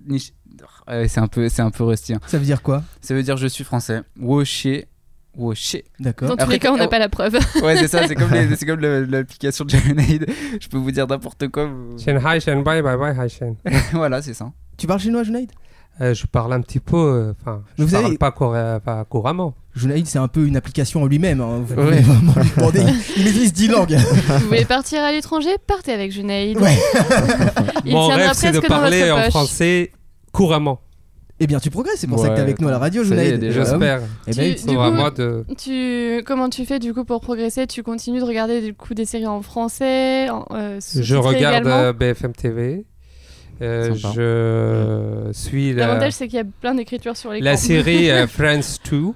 [0.06, 0.32] Nishi.
[0.88, 2.14] Ouais, c'est un peu, c'est un peu rusty.
[2.14, 2.20] hein.
[2.26, 2.82] Ça veut dire quoi?
[3.00, 4.02] Ça veut dire je suis français.
[4.20, 4.66] Woshe.
[5.36, 5.76] Woshe.
[5.98, 6.28] D'accord.
[6.28, 6.88] Dans tous Après, les cas, on n'a oh.
[6.88, 7.38] pas la preuve.
[7.62, 8.06] Ouais, c'est ça.
[8.06, 10.26] C'est comme, les- c'est comme le- l'application de Lemonade.
[10.60, 11.64] Je peux vous dire n'importe quoi.
[11.66, 13.56] vous- Shen hai, shen bye, bye bye, hai shen.
[13.92, 14.50] voilà, c'est ça.
[14.76, 15.50] Tu parles chinois Junaid?
[16.00, 18.30] Euh, je parle un petit peu, euh, enfin, je vous parle avez- pas,
[18.80, 19.54] pas couramment.
[19.74, 21.40] Junaid c'est un peu une application en lui-même.
[21.40, 21.62] hein.
[21.66, 21.84] Vous Ouais.
[21.84, 22.84] pouvez vraiment lui demander.
[23.16, 23.96] Il maîtrise 10 langues.
[23.96, 25.50] Vous voulez partir à l'étranger?
[25.66, 26.58] Partez avec Junaïd.
[26.58, 26.76] Ouais.
[27.84, 29.30] Il Mon tiendra rêve, c'est de presque dans parler votre en poche.
[29.30, 29.92] français
[30.32, 30.80] couramment.
[31.40, 33.16] Eh bien tu progresses c'est pour ça que t'es avec nous à la radio déjà.
[33.20, 34.00] Euh, J'espère.
[34.28, 35.44] Eh ben, Tu- C'est du à coup- moi de.
[35.58, 37.66] Tu, comment tu fais du coup pour progresser?
[37.66, 41.70] Tu continues de regarder du coup des séries en français en, euh, Je regarde également?
[41.78, 42.84] euh, BFM TV.
[43.60, 44.12] Euh, Sympa.
[44.14, 47.44] je suis la, L'avantage c'est qu'il y a plein d'écritures sur l'écran.
[47.44, 49.08] la série euh, Friends 2.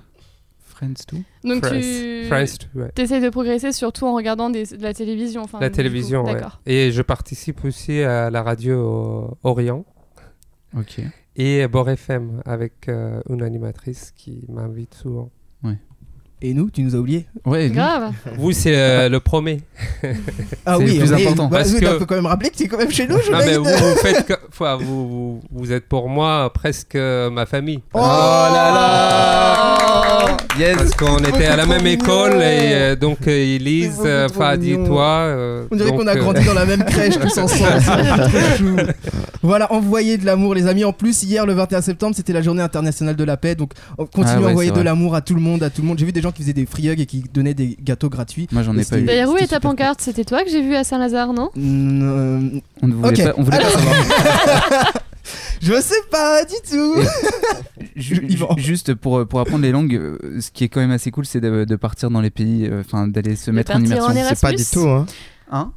[0.65, 1.23] Friends tout.
[1.43, 1.81] Donc Friends.
[1.81, 2.91] tu Friends, ouais.
[2.99, 5.43] essayes de progresser surtout en regardant des- de la télévision.
[5.43, 6.35] Enfin, La télévision, ouais.
[6.35, 6.61] D'accord.
[6.67, 9.85] Et je participe aussi à la radio euh, Orient
[10.77, 11.01] Ok.
[11.37, 15.31] et Bord FM avec euh, une animatrice qui m'invite souvent.
[16.43, 18.13] Et nous, tu nous as oublié Ouais, Grave.
[18.37, 19.63] Vous, c'est euh, le premier.
[20.67, 21.49] Ah C'est oui, le plus important.
[21.49, 23.15] bah, Parce oui, que- faut quand même rappeler que tu es quand même chez nous,
[23.17, 27.47] Non, mais vous, vous faites que- enfin, vous, vous, vous êtes pour moi presque ma
[27.47, 27.83] famille.
[27.95, 29.96] Oh là là
[30.59, 34.77] Yes Parce qu'on était à la même école et euh, donc euh, Elise, euh, Fadi,
[34.87, 35.05] toi.
[35.27, 38.95] euh, On dirait qu'on a euh, grandi dans la même crèche tous ensemble.
[39.43, 40.85] Voilà, envoyez de l'amour, les amis.
[40.85, 43.55] En plus, hier, le 21 septembre, c'était la journée internationale de la paix.
[43.55, 45.99] Donc, Ah ouais, à envoyer de l'amour à tout le monde, à tout le monde.
[45.99, 48.49] J'ai vu des gens qui faisaient des free hugs et qui donnaient des gâteaux gratuits.
[48.51, 49.05] Moi, j'en ai pas c'était- eu.
[49.05, 51.51] D'ailleurs, où C'était est ta pancarte C'était toi que j'ai vu à Saint-Lazare, non?
[51.55, 53.97] Mm, On ne voulait pas, savoir.
[55.63, 56.95] je sais pas du tout.
[58.57, 61.41] Juste pour, pour apprendre les langues, euh, ce qui est quand même assez cool, c'est
[61.41, 64.11] de, de partir dans les pays, euh, enfin d'aller se mettre en immersion.
[64.13, 64.37] Erasmus.
[64.37, 65.07] C'est pas du tout, hein.
[65.51, 65.73] Hein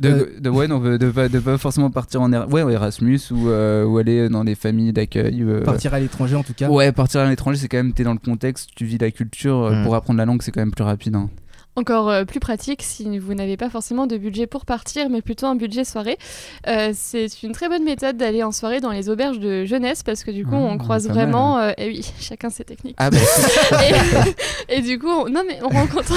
[0.00, 3.20] de, de, ouais, non, de, de pas, de pas forcément partir en ouais, en Erasmus
[3.30, 5.42] ou, euh, ou aller dans des familles d'accueil.
[5.42, 6.68] euh, Partir à l'étranger, en tout cas.
[6.68, 9.58] Ouais, partir à l'étranger, c'est quand même, t'es dans le contexte, tu vis la culture.
[9.62, 9.84] euh, Mm.
[9.84, 11.14] Pour apprendre la langue, c'est quand même plus rapide.
[11.14, 11.30] hein.
[11.74, 15.46] Encore euh, plus pratique si vous n'avez pas forcément de budget pour partir, mais plutôt
[15.46, 16.18] un budget soirée.
[16.66, 20.22] Euh, c'est une très bonne méthode d'aller en soirée dans les auberges de jeunesse parce
[20.22, 21.24] que du coup, Ah, on croise pas mal.
[21.24, 21.58] vraiment.
[21.58, 22.96] euh, et oui, chacun ses techniques.
[22.98, 23.16] Ah bah,
[24.68, 26.12] et, et du coup, on- non mais on rencontre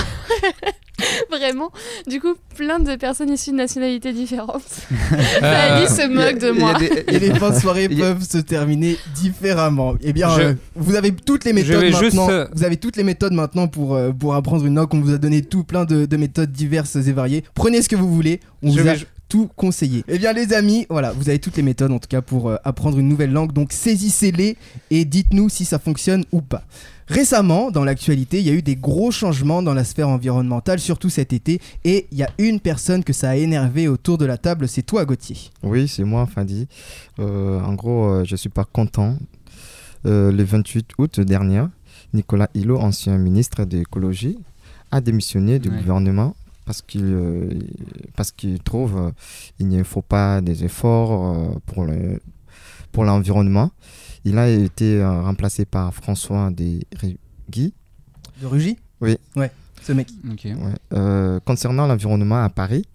[1.31, 1.71] vraiment,
[2.07, 4.63] du coup, plein de personnes issues de nationalités différentes.
[4.91, 6.73] euh, Fanny se moque de moi.
[7.07, 9.95] Et les fins de soirée peuvent se terminer différemment.
[10.01, 12.01] Eh bien, Je- euh, vous avez toutes les méthodes vais maintenant.
[12.27, 14.93] juste, euh, Vous avez toutes les méthodes maintenant pour, euh, pour apprendre une langue.
[14.93, 17.43] On vous a donné tout plein de, de méthodes diverses et variées.
[17.53, 18.39] Prenez ce que vous voulez.
[18.63, 20.03] On Je vous a vais- tout conseillé.
[20.07, 22.57] Eh bien, les amis, voilà, vous avez toutes les méthodes en tout cas pour euh,
[22.63, 23.51] apprendre une nouvelle langue.
[23.53, 24.55] Donc, saisissez-les
[24.91, 26.63] et dites-nous si ça fonctionne ou pas.
[27.07, 31.09] Récemment, dans l'actualité, il y a eu des gros changements dans la sphère environnementale, surtout
[31.09, 31.61] cet été.
[31.83, 34.81] Et il y a une personne que ça a énervé autour de la table, c'est
[34.81, 35.37] toi, Gauthier.
[35.61, 36.67] Oui, c'est moi, Fadi.
[37.19, 39.17] Euh, en gros, euh, je suis pas content.
[40.07, 41.63] Euh, le 28 août dernier,
[42.13, 44.39] Nicolas Hulot, ancien ministre de l'écologie,
[44.91, 45.77] a démissionné du Ouais.
[45.77, 47.49] gouvernement parce qu'il euh,
[48.15, 49.11] parce qu'il trouve euh,
[49.59, 52.19] il ne faut pas des efforts euh, pour le
[52.95, 53.71] pour l'environnement.
[54.23, 57.73] Il a été euh, remplacé par François Desrigui.
[58.41, 58.77] De Rugy?
[59.01, 59.17] Oui.
[59.35, 59.51] Ouais,
[59.83, 60.07] ce mec.
[60.31, 60.43] ok.
[60.45, 60.73] Ouais.
[60.93, 62.85] Euh, concernant l'environnement à Paris,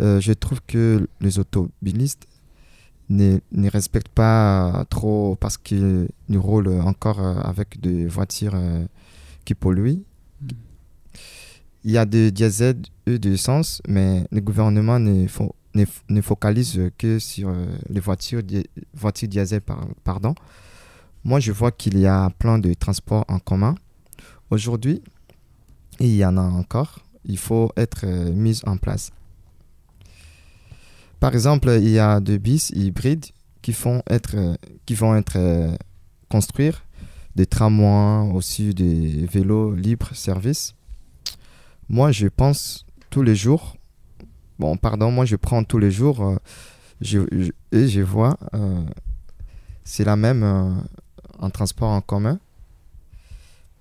[0.00, 2.26] euh, je trouve que les automobilistes
[3.10, 8.84] ne, ne respectent pas trop parce qu'ils nous roulent encore avec des voitures euh,
[9.44, 10.02] qui polluent.
[10.42, 10.48] Mm.
[11.84, 16.90] Il y a des diesel et des essence, mais le gouvernement ne, fo- ne, focalise
[16.98, 18.42] que sur euh, les voitures,
[18.94, 19.60] voitures diesel.
[19.60, 20.34] par- pardon.
[21.24, 23.74] Moi, je vois qu'il y a plein de transports en commun.
[24.50, 25.02] Aujourd'hui,
[26.00, 29.10] il y en a encore, il faut être euh, mis en place.
[31.20, 33.26] Par exemple, il y a des bus hybrides
[33.60, 33.74] qui,
[34.08, 34.54] être, euh,
[34.86, 35.36] qui vont être
[36.30, 36.72] construits,
[37.36, 40.74] des tramways, aussi des vélos libre service.
[41.88, 43.76] Moi, je pense tous les jours,
[44.60, 46.36] bon, pardon, moi je prends tous les jours euh,
[47.72, 48.84] et je vois, euh,
[49.84, 50.70] c'est la même euh,
[51.38, 52.38] en transport en commun.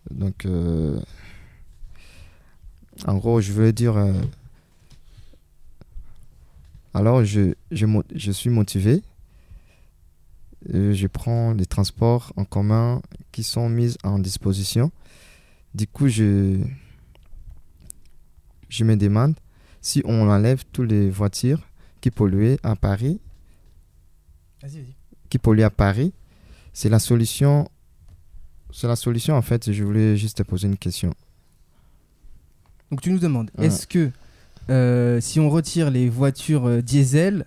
[0.10, 1.00] Donc, euh,
[3.06, 3.98] en gros, je veux dire.
[6.94, 7.54] alors, je,
[8.32, 9.04] suis motivé.
[10.66, 13.02] Je prends les transports en commun
[13.34, 14.92] qui sont mis en disposition.
[15.76, 16.64] Du coup, je
[18.80, 19.36] me demande
[19.82, 21.62] si on enlève toutes les voitures
[22.02, 23.20] qui polluaient à Paris,
[24.62, 24.96] Vas-y, vas-y.
[25.30, 26.14] qui polluent à Paris,
[26.74, 27.68] c'est la solution.
[28.72, 29.72] C'est la solution en fait.
[29.72, 31.14] Je voulais juste te poser une question.
[32.92, 33.68] Donc tu nous demandes, Ouais.
[33.68, 34.12] est-ce que
[34.70, 37.46] euh, si on retire les voitures euh, diesel,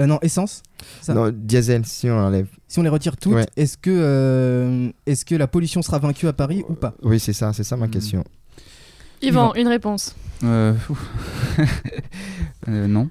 [0.00, 0.62] euh, non essence,
[1.00, 1.14] Ça.
[1.14, 2.48] Non, diesel, si on enlève.
[2.68, 3.46] si on les retire toutes, Ouais.
[3.56, 6.94] est-ce que euh, est-ce que la pollution sera vaincue à Paris ou pas?
[7.02, 7.90] Oui, c'est ça, c'est ça ma Hmm.
[7.90, 8.24] question.
[9.24, 10.14] Yvan, une réponse.
[10.42, 10.74] Euh.
[12.66, 13.10] Euh, non.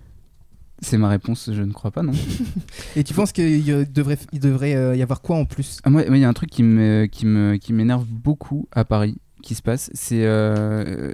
[0.79, 2.11] C'est ma réponse, je ne crois pas, non.
[2.95, 5.79] Et tu penses qu'il devrait il devrait euh, y avoir quoi en plus?
[5.83, 8.83] Ah, moi, il y a un truc qui me qui me qui m'énerve beaucoup à
[8.83, 11.13] Paris qui se passe, c'est euh,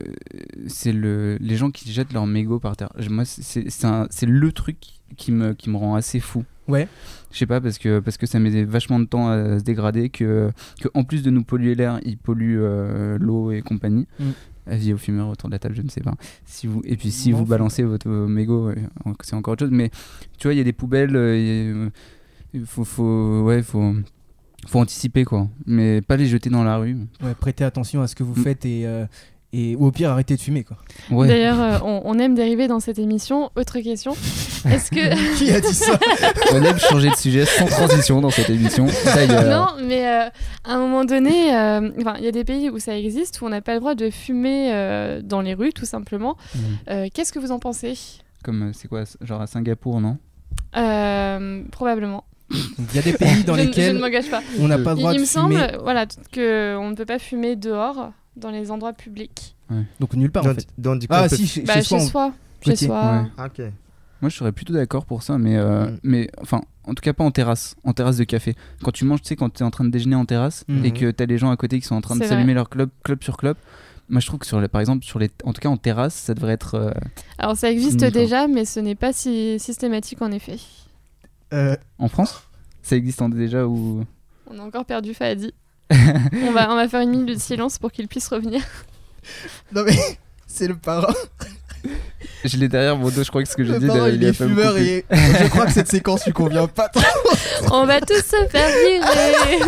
[0.68, 2.92] c'est le les gens qui jettent leurs mégots par terre.
[3.10, 4.78] Moi, c'est le truc
[5.18, 6.46] qui me qui me rend assez fou.
[6.68, 6.88] Ouais.
[7.32, 10.10] Je sais pas parce que parce que ça met vachement de temps à se dégrader
[10.10, 14.08] que que en plus de nous polluer l'air, ils polluent euh, l'eau et compagnie.
[14.20, 14.30] Mm.
[14.70, 16.14] Avis aux fumeurs autour de la table, je ne sais pas.
[16.46, 18.72] Si vous et puis si vous balancez votre euh, mégot,
[19.22, 19.74] c'est encore autre chose.
[19.74, 19.90] Mais
[20.38, 21.16] tu vois, il y a des poubelles.
[21.16, 21.90] euh, et, euh,
[22.54, 23.94] Il faut, faut, ouais, faut,
[24.68, 26.98] Faut anticiper quoi, mais pas les jeter dans la rue.
[27.24, 28.44] Ouais, prêtez attention à ce que vous Mm.
[28.44, 29.06] faites et, euh,
[29.52, 30.78] et ou au pire arrêtez de fumer quoi.
[31.10, 31.28] Ouais.
[31.28, 33.50] D'ailleurs, euh, on, on aime dériver dans cette émission.
[33.56, 34.14] Autre question.
[34.70, 35.36] Est-ce que.
[35.38, 35.98] Qui a dit ça
[36.54, 38.86] On aime changer de sujet sans transition dans cette émission.
[39.06, 39.46] D'ailleurs.
[39.78, 40.30] Non, mais euh,
[40.66, 43.46] à un moment donné, euh, enfin, il y a des pays où ça existe, où
[43.46, 46.36] on n'a pas le droit de fumer euh, dans les rues, tout simplement.
[46.54, 46.60] Mm.
[46.90, 47.98] Euh, Qu'est-ce que vous en pensez?
[48.44, 50.18] Comme c'est quoi, genre à Singapour, non?
[50.78, 52.24] Euh, Probablement.
[52.52, 54.42] Il y a des pays dans je, ne- je lesquels ne m'engage pas.
[54.60, 55.56] on n'a pas le Il, droit il de me fumer.
[55.58, 59.56] semble voilà, qu'on ne peut pas fumer dehors, dans les endroits publics.
[60.00, 60.68] Donc nulle part en fait.
[60.78, 61.98] donc, du coup, Ah si, chez, Bah, chez soi.
[62.00, 62.34] on- soi.
[62.64, 62.88] Chez Gauthier.
[62.88, 63.12] soi.
[63.22, 63.28] Ouais.
[63.38, 63.62] Ah, ok.
[64.22, 66.00] Moi, je serais plutôt d'accord pour ça, mais, euh, Mm.
[66.04, 68.56] mais enfin, en tout cas pas en terrasse, en terrasse de café.
[68.84, 70.86] Quand tu manges, tu sais, quand tu es en train de déjeuner en terrasse Mhm.
[70.86, 72.70] et que tu as les gens à côté qui sont en train de s'allumer leur
[72.70, 73.56] club, club sur club.
[74.10, 76.16] Moi, je trouve que sur les, par exemple, sur les, en tout cas en terrasse,
[76.16, 76.74] ça devrait être.
[76.76, 76.92] euh,
[77.38, 80.58] Alors ça existe déjà, mais ce n'est pas si systématique en effet.
[81.54, 82.42] Euh, en France,
[82.82, 84.04] ça existe en- déjà ou?
[84.52, 85.54] On a encore perdu Fadi.
[85.92, 88.62] on, va, on va faire une minute de silence pour qu'il puisse revenir.
[89.74, 89.98] Non mais
[90.48, 91.14] c'est le parrain.
[92.46, 93.24] Je l'ai derrière mon dos.
[93.24, 95.06] Je crois que ce que j'ai dit, là, il a est pas couper.
[95.10, 97.04] et je crois que cette séquence lui convient pas trop.
[97.72, 99.60] on va tous se faire virer.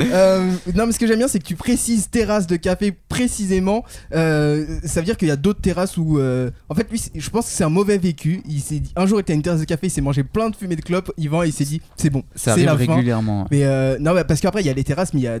[0.12, 3.84] Euh, non mais ce que j'aime bien c'est que tu précises terrasse de café précisément.
[4.14, 7.30] Euh, ça veut dire qu'il y a d'autres terrasses où euh, en fait lui je
[7.30, 8.42] pense que c'est un mauvais vécu.
[8.48, 10.22] Il s'est dit un jour il était à une terrasse de café, il s'est mangé
[10.24, 12.66] plein de fumée de clope, Yvan et il s'est dit c'est bon, Ça c'est arrive
[12.66, 12.94] la fin.
[12.94, 13.46] régulièrement.
[13.50, 15.38] Mais euh, non, mais parce qu'après, il y a les terrasses, mais il y a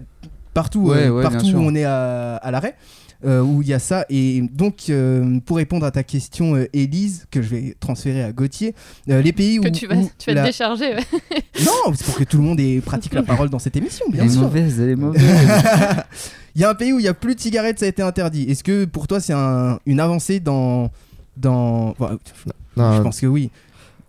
[0.54, 2.76] partout, Ouais, euh, ouais, partout où on est à, à l'arrêt,
[3.24, 4.06] euh, où il y a ça.
[4.10, 8.32] Et donc, euh, pour répondre à ta question, euh, Élise, que je vais transférer à
[8.32, 8.74] Gauthier,
[9.08, 9.62] euh, les pays où.
[9.62, 10.94] que tu vas, où tu vas la- te décharger.
[10.94, 11.04] ouais.
[11.64, 14.22] Non, c'est pour que tout le monde ait- pratique la parole dans cette émission, bien
[14.24, 14.42] Elle est sûr.
[14.42, 15.22] mauvaise, elle est mauvaise.
[16.54, 18.02] Il y a un pays où il n'y a plus de cigarettes, ça a été
[18.02, 18.42] interdit.
[18.44, 20.90] Est-ce que pour toi, c'est un- une avancée dans.
[21.36, 21.94] dans...
[22.76, 23.50] Non, je pense que oui.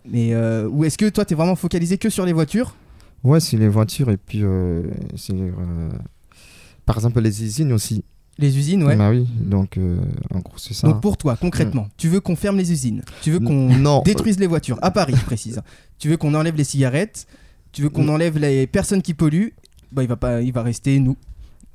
[0.08, 2.74] Mais euh, ou est-ce que toi, t'es vraiment focalisé que sur les voitures?
[3.22, 4.82] Ouais, c'est les voitures et puis euh,
[5.16, 5.50] c'est euh,
[6.84, 8.02] par exemple les usines aussi.
[8.42, 8.96] Les usines, ouais.
[8.96, 9.96] Bah oui, donc euh,
[10.34, 10.86] en gros c'est ça.
[10.88, 13.02] Donc pour toi, concrètement, tu veux qu'on ferme les usines?
[13.22, 15.62] Tu veux qu'on non, détruise les voitures À Paris, je précise.
[15.98, 17.26] Tu veux qu'on enlève les cigarettes?
[17.70, 19.54] Tu veux qu'on enlève les personnes qui polluent?
[19.92, 21.16] Bah il va pas, il va rester nous.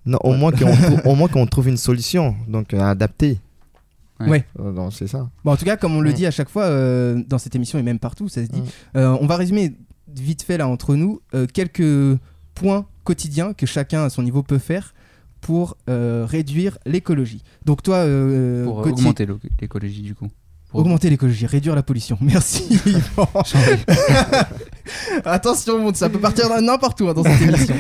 [0.05, 3.39] non, au moins qu'on trou- au moins qu'on trouve une solution donc euh, adaptée.
[4.19, 4.29] Ouais.
[4.29, 4.45] Ouais.
[4.59, 5.29] Euh, non, c'est ça.
[5.45, 7.77] Bon, en tout cas, comme on le dit à chaque fois euh, dans cette émission
[7.79, 8.61] et même partout, ça se dit.
[8.95, 9.75] Euh, on va résumer
[10.13, 12.19] vite fait là entre nous euh, quelques
[12.55, 14.93] points quotidiens que chacun à son niveau peut faire
[15.47, 17.41] pour euh, réduire l'écologie.
[17.63, 20.27] Donc toi, euh, Pour euh, Gauthier, augmenter l'o- l'écologie du coup.
[20.69, 22.17] Pour- Augmenter l'écologie, réduire la pollution.
[22.21, 22.67] Merci.
[25.25, 27.75] Attention, monde, ça peut partir n'importe où hein, dans cette émission.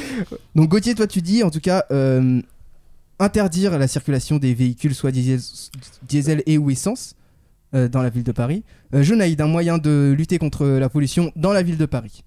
[0.55, 2.41] Donc Gauthier, toi tu dis en tout cas euh,
[3.19, 5.39] interdire la circulation des véhicules soit diesel,
[6.07, 7.15] diesel et ou essence
[7.73, 8.63] euh, dans la ville de Paris.
[8.93, 12.23] Euh, Jonaïd, un moyen de lutter contre la pollution dans la ville de Paris.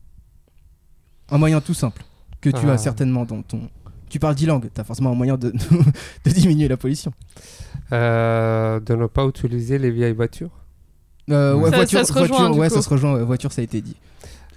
[1.31, 2.03] Un moyen tout simple
[2.42, 2.72] que tu Ah.
[2.72, 3.70] as certainement dans ton.
[4.11, 5.51] Tu parles dix langues, tu as forcément un moyen de,
[6.25, 7.12] de diminuer la pollution.
[7.92, 10.51] Euh, de ne pas utiliser les vieilles voitures.
[11.31, 13.14] Euh, ouais, Ça- voiture, ça se rejoint, voiture, ouais, ça se rejoint.
[13.14, 13.96] ouais, voiture, ça a été dit.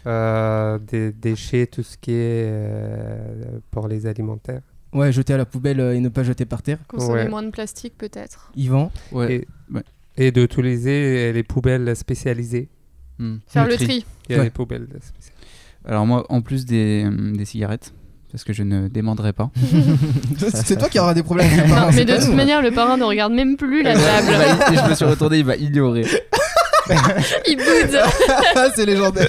[0.06, 4.62] Euh, des déchets, tout ce qui est euh, pour les alimentaires.
[4.92, 6.78] Ouais, jeter à la poubelle et ne pas jeter par terre.
[6.88, 7.30] Consommer Ouais.
[7.30, 8.52] moins de plastique peut-être.
[8.56, 8.92] Yvan.
[9.12, 9.46] Ouais.
[10.18, 12.70] Et, et d'utiliser les poubelles spécialisées.
[13.18, 13.38] Hmm.
[13.48, 14.06] Faire le tri.
[14.30, 14.46] Il y a Ouais.
[14.46, 15.32] des poubelles spécialisées.
[15.86, 17.94] Alors moi, en plus des, des cigarettes,
[18.34, 19.52] parce que je ne démenderai pas.
[20.66, 21.46] c'est toi qui auras des problèmes.
[21.52, 22.34] avec les parents, Non, mais de toute nous.
[22.36, 24.34] manière, le parrain ne regarde même plus la table.
[24.74, 26.04] Et je me suis retourné, il m'a ignoré.
[27.48, 28.00] Il boude.
[28.76, 29.28] c'est légendaire.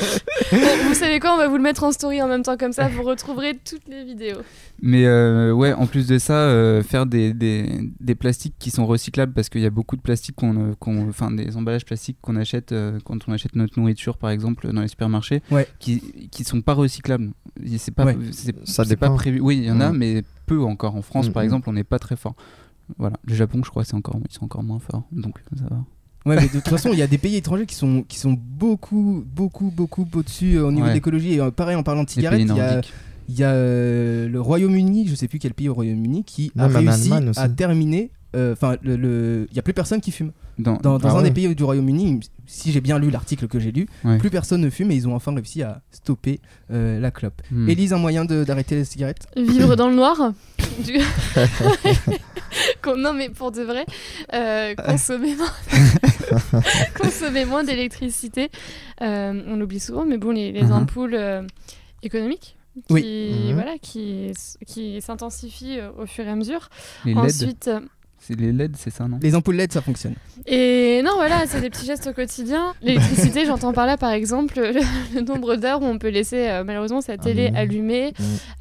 [0.53, 2.73] Bon, vous savez quoi On va vous le mettre en story en même temps, comme
[2.73, 4.39] ça vous retrouverez toutes les vidéos.
[4.83, 8.87] Mais euh, ouais, en plus de ça, euh, faire des, des, des plastiques qui sont
[8.87, 12.19] recyclables parce qu'il y a beaucoup de plastiques qu'on, euh, qu'on- enfin des emballages plastiques
[12.21, 15.69] qu'on achète euh, quand on achète notre nourriture par exemple dans les supermarchés, Ouais.
[15.79, 17.31] qui qui sont pas recyclables.
[17.79, 18.17] C'est pas, Ouais.
[18.33, 19.41] c'est, Ça c'est pas prévu.
[19.41, 19.97] Oui, il y en a, Mm.
[19.97, 20.97] mais peu encore.
[20.97, 21.47] En France, par Mm, mm.
[21.47, 22.35] exemple, on n'est pas très fort.
[22.99, 25.79] Voilà, le Japon, je crois, c'est encore, ils sont encore moins forts, donc ça va.
[26.27, 28.33] Ouais, mais de toute façon, il y a des pays étrangers qui sont, qui sont
[28.39, 30.91] beaucoup, beaucoup, beaucoup au-dessus euh, au niveau Ouais.
[30.91, 31.35] de l'écologie.
[31.35, 32.81] Et euh, pareil, en parlant de cigarettes, il y a,
[33.29, 36.67] il y a euh, le Royaume-Uni, je sais plus quel pays au Royaume-Uni, qui a
[36.67, 38.11] réussi à terminer.
[38.37, 40.33] euh, Enfin, le, le- il y a plus personne qui fume.
[40.59, 41.23] Dans, Dans, dans Ah un ouais.
[41.25, 44.19] des pays du Royaume-Uni, si j'ai bien lu l'article que j'ai lu, Ouais.
[44.19, 46.41] plus personne ne fume et ils ont enfin réussi à stopper
[46.71, 47.41] euh, la clope.
[47.51, 47.69] Hmm.
[47.69, 49.27] Élise, un moyen de- d'arrêter les cigarettes?
[49.37, 50.33] Vivre dans le noir?
[50.85, 50.99] Du-
[52.97, 53.85] Non, mais pour de vrai,
[54.33, 55.53] euh, consommer moins,
[57.01, 58.51] consommer moins d'électricité.
[59.03, 60.73] Euh, on l'oublie souvent, mais bon, les, les Mhm.
[60.73, 61.43] ampoules euh,
[62.03, 62.57] économiques.
[62.89, 63.35] Qui, Oui.
[63.49, 63.55] Mhm.
[63.55, 64.33] voilà, qui,
[64.67, 66.69] qui s'intensifient euh, au fur et à mesure.
[67.05, 67.81] les LED, Ensuite, euh,
[68.31, 70.15] les LED, c'est ça, non Les ampoules LED, ça fonctionne.
[70.47, 72.75] Et non, voilà, c'est des petits gestes au quotidien.
[72.83, 74.81] L'électricité, j'entends par là, par exemple, le,
[75.15, 77.59] le nombre d'heures où on peut laisser euh, malheureusement sa télé Allumée.
[77.59, 78.13] allumée.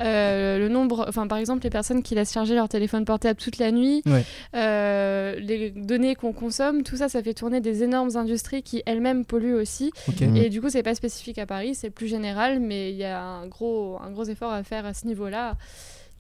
[0.02, 3.58] Euh, le nombre, enfin, par exemple, les personnes qui laissent charger leur téléphone portable toute
[3.58, 4.02] la nuit.
[4.06, 4.26] Ouais.
[4.56, 9.24] Euh, les données qu'on consomme, tout ça, ça fait tourner des énormes industries qui elles-mêmes
[9.26, 9.92] polluent aussi.
[10.36, 13.22] Et du coup, c'est pas spécifique à Paris, c'est plus général, mais il y a
[13.22, 15.56] un gros, un gros effort à faire à ce niveau-là,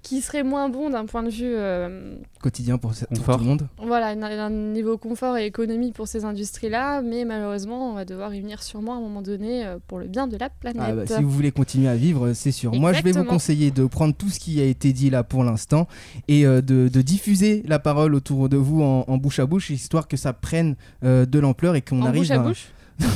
[0.04, 3.68] qui serait moins bon d'un point de vue, euh, Quotidien pour, tout le monde.
[3.82, 8.36] voilà, un, un niveau confort et économie pour ces industries-là, mais malheureusement, on va devoir
[8.36, 10.84] y venir sûrement à un moment donné euh, pour le bien de la planète.
[10.86, 12.74] Ah bah, si vous voulez continuer à vivre, c'est sûr.
[12.74, 15.44] Moi, je vais vous conseiller de prendre tout ce qui a été dit là pour
[15.46, 15.88] l'instant
[16.28, 19.70] et euh, de, de diffuser la parole autour de vous en, en bouche à bouche,
[19.70, 20.76] histoire que ça prenne
[21.06, 22.40] euh, de l'ampleur et qu'on en arrive bouche à à.
[22.40, 22.68] bouche?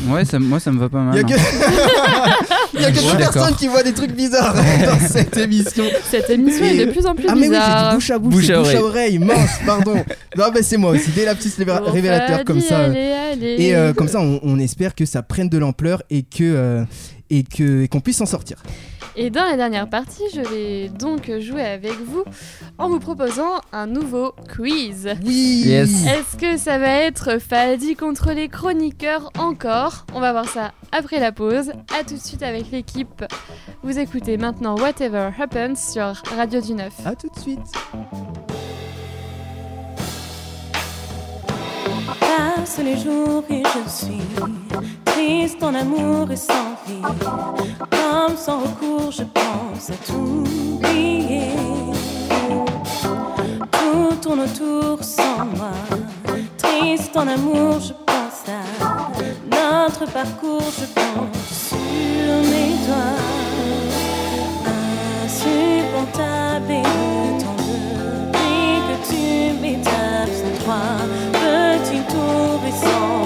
[0.10, 1.16] Ouais, ça, moi ça me va pas mal.
[1.16, 2.34] Il y a hein.
[2.78, 3.34] Il y a que Ouais, deux d'accord.
[3.34, 4.54] personnes qui voient des trucs bizarres
[4.86, 5.84] dans cette émission.
[6.10, 7.90] Cette émission Et- est de plus en plus Ah mais oui, j'ai bizarre.
[7.90, 9.96] dit bouche à bouche, Bouche à bouche à oreille, mince, pardon.
[10.38, 12.86] Non mais c'est moi aussi, des lapsus Bon, révélateurs comme ça.
[12.86, 13.56] allez, allez.
[13.60, 16.84] Et euh, comme ça, on, on espère que ça prenne de l'ampleur et que euh,
[17.30, 18.58] et que et qu'on puisse s'en sortir.
[19.20, 22.24] Et dans la dernière partie, je vais donc jouer avec vous
[22.78, 25.10] en vous proposant un nouveau quiz.
[25.26, 25.64] Oui.
[25.66, 26.06] Yes.
[26.06, 30.06] Est-ce que ça va être Fadi contre les chroniqueurs encore?
[30.14, 31.72] On va voir ça après la pause.
[32.00, 33.26] A tout de suite avec l'équipe.
[33.82, 36.94] Vous écoutez maintenant Whatever Happens sur Radio du 9.
[37.08, 37.58] À tout de suite.
[42.08, 44.22] Passent les jours et je suis
[45.04, 47.02] triste en amour et sans vie.
[47.92, 50.44] Comme sans recours, je pense à tout
[50.76, 51.52] oublier.
[53.72, 55.74] Tout tourne autour sans moi.
[56.58, 58.62] Triste en amour, je pense à
[59.52, 63.20] notre parcours, je compte sur mes doigts.
[65.26, 66.84] Insupportable et
[68.34, 71.27] vie que tu m'étapes sans toi.
[72.78, 73.17] Petit tour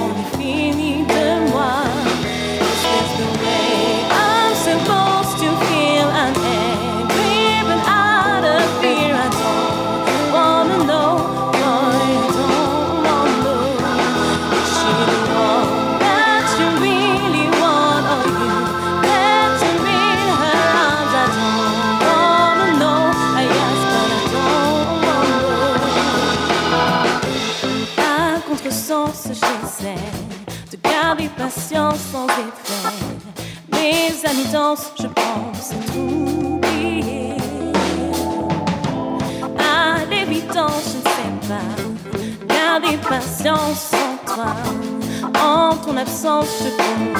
[46.24, 47.11] Je compte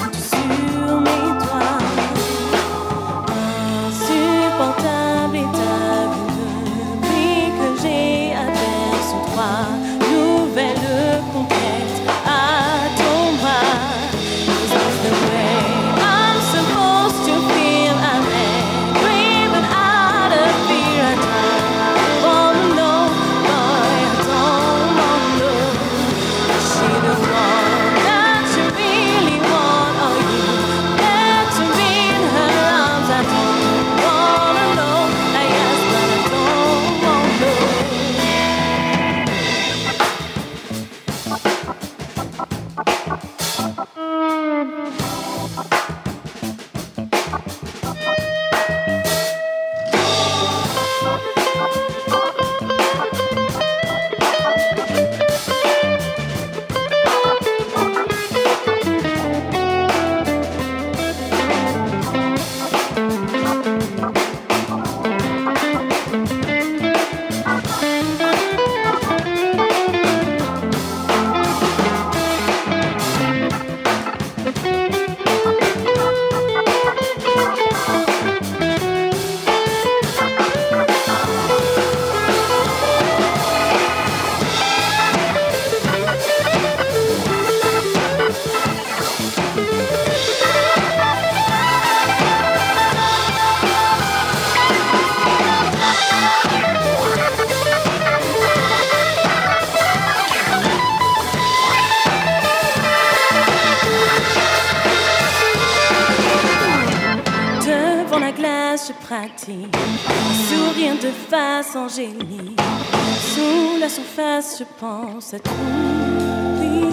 [114.62, 116.90] je pense à tout oublier.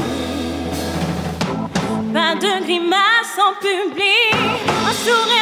[2.14, 4.34] Pas de grimace en public,
[4.88, 5.39] un sourire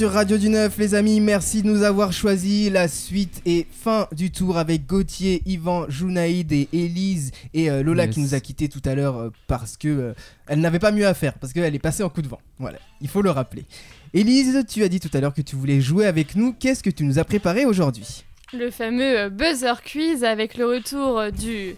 [0.00, 1.20] sur Radio du Neuf, les amis.
[1.20, 2.70] Merci de nous avoir choisi.
[2.70, 8.06] La suite et fin du tour avec Gauthier, Yvan, Jounaïd et Élise et euh, Lola
[8.06, 8.14] Yes.
[8.14, 10.12] qui nous a quittés tout à l'heure euh, parce que euh,
[10.46, 12.40] elle n'avait pas mieux à faire parce qu'elle est passée en coup de vent.
[12.58, 13.66] Voilà, il faut le rappeler.
[14.14, 16.54] Élise, tu as dit tout à l'heure que tu voulais jouer avec nous.
[16.54, 18.24] Qu'est-ce que tu nous as préparé aujourd'hui?
[18.54, 21.76] Le fameux buzzer quiz avec le retour du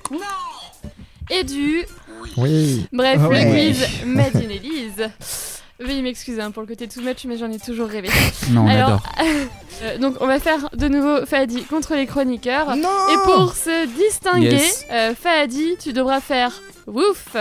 [1.29, 1.83] et du
[2.37, 2.87] Oui.
[2.93, 3.45] bref Ah ouais.
[3.45, 5.11] le quiz Made in Elise.
[5.85, 8.09] Veuillez m'excuser hein, pour le côté too much, mais j'en ai toujours rêvé.
[8.51, 9.03] Non, on Alors, adore.
[9.83, 12.77] euh, donc on va faire de nouveau Fadi contre les chroniqueurs.
[12.77, 14.87] Non Et pour se distinguer, Yes.
[14.93, 16.53] euh, Fahadi, tu devras faire
[16.87, 17.37] wouf.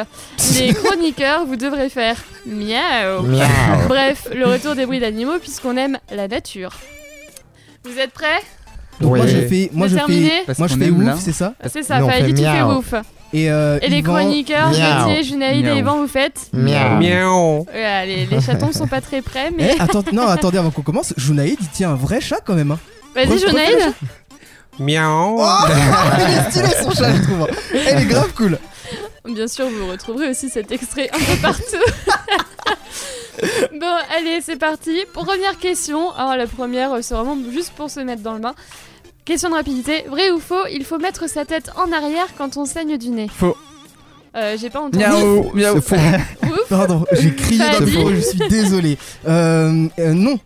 [0.60, 3.22] Les chroniqueurs, vous devrez faire miaou.
[3.24, 3.88] Miaou.
[3.88, 6.74] Bref, le retour des bruits d'animaux puisqu'on aime la nature.
[7.84, 8.42] Vous êtes prêts?
[9.02, 12.00] Donc moi je fais, moi je fais, moi je fais ouf, c'est ça C'est ça,
[12.10, 12.94] fait tu fais wouf.
[13.34, 14.70] Et, euh, Et les chroniqueurs.
[14.70, 15.78] Gauthier, Junaïd et.
[15.78, 17.66] Yvan, vous faites Miaou.
[17.74, 19.76] Les, les chatons sont pas très prêts, mais.
[19.78, 21.14] Eh, attends, non, attendez avant qu'on commence.
[21.18, 22.72] Jounaïd, il tient un vrai chat quand même.
[22.72, 22.80] Hein.
[23.16, 23.94] Vas-y, Junaïd
[24.80, 25.38] Miaou.
[25.40, 25.48] Oh,
[26.18, 27.48] il est stylé son chat, je trouve.
[27.74, 28.58] Elle est grave cool.
[29.26, 31.62] Bien sûr, vous retrouverez aussi cet extrait un peu partout.
[33.80, 35.06] bon, allez, c'est parti.
[35.14, 36.12] Première question.
[36.14, 38.56] Alors, la première, c'est vraiment juste pour se mettre dans le bain.
[39.32, 40.04] Question de rapidité.
[40.10, 43.30] Vrai ou faux Il faut mettre sa tête en arrière quand on saigne du nez.
[43.34, 43.56] Faux.
[44.36, 44.98] Euh, J'ai pas entendu.
[44.98, 45.76] Miaou, miaou.
[45.76, 46.48] C'est faux.
[46.48, 46.68] Ouf.
[46.68, 48.98] Pardon, j'ai crié dans le je suis désolé.
[49.26, 50.38] Euh, euh, non.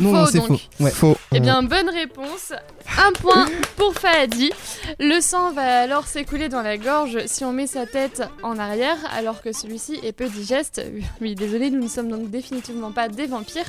[0.00, 0.46] Non, Faux, non, c'est donc.
[0.48, 0.84] faux.
[0.84, 0.90] Ouais.
[0.90, 1.16] Faux.
[1.32, 2.52] Eh bien, bonne réponse.
[2.96, 3.46] Un point
[3.76, 4.50] pour Fahadi.
[4.98, 8.96] Le sang va alors s'écouler dans la gorge si on met sa tête en arrière,
[9.14, 10.82] alors que celui-ci est peu digeste.
[11.20, 13.66] Oui, désolé, nous ne sommes donc définitivement pas des vampires.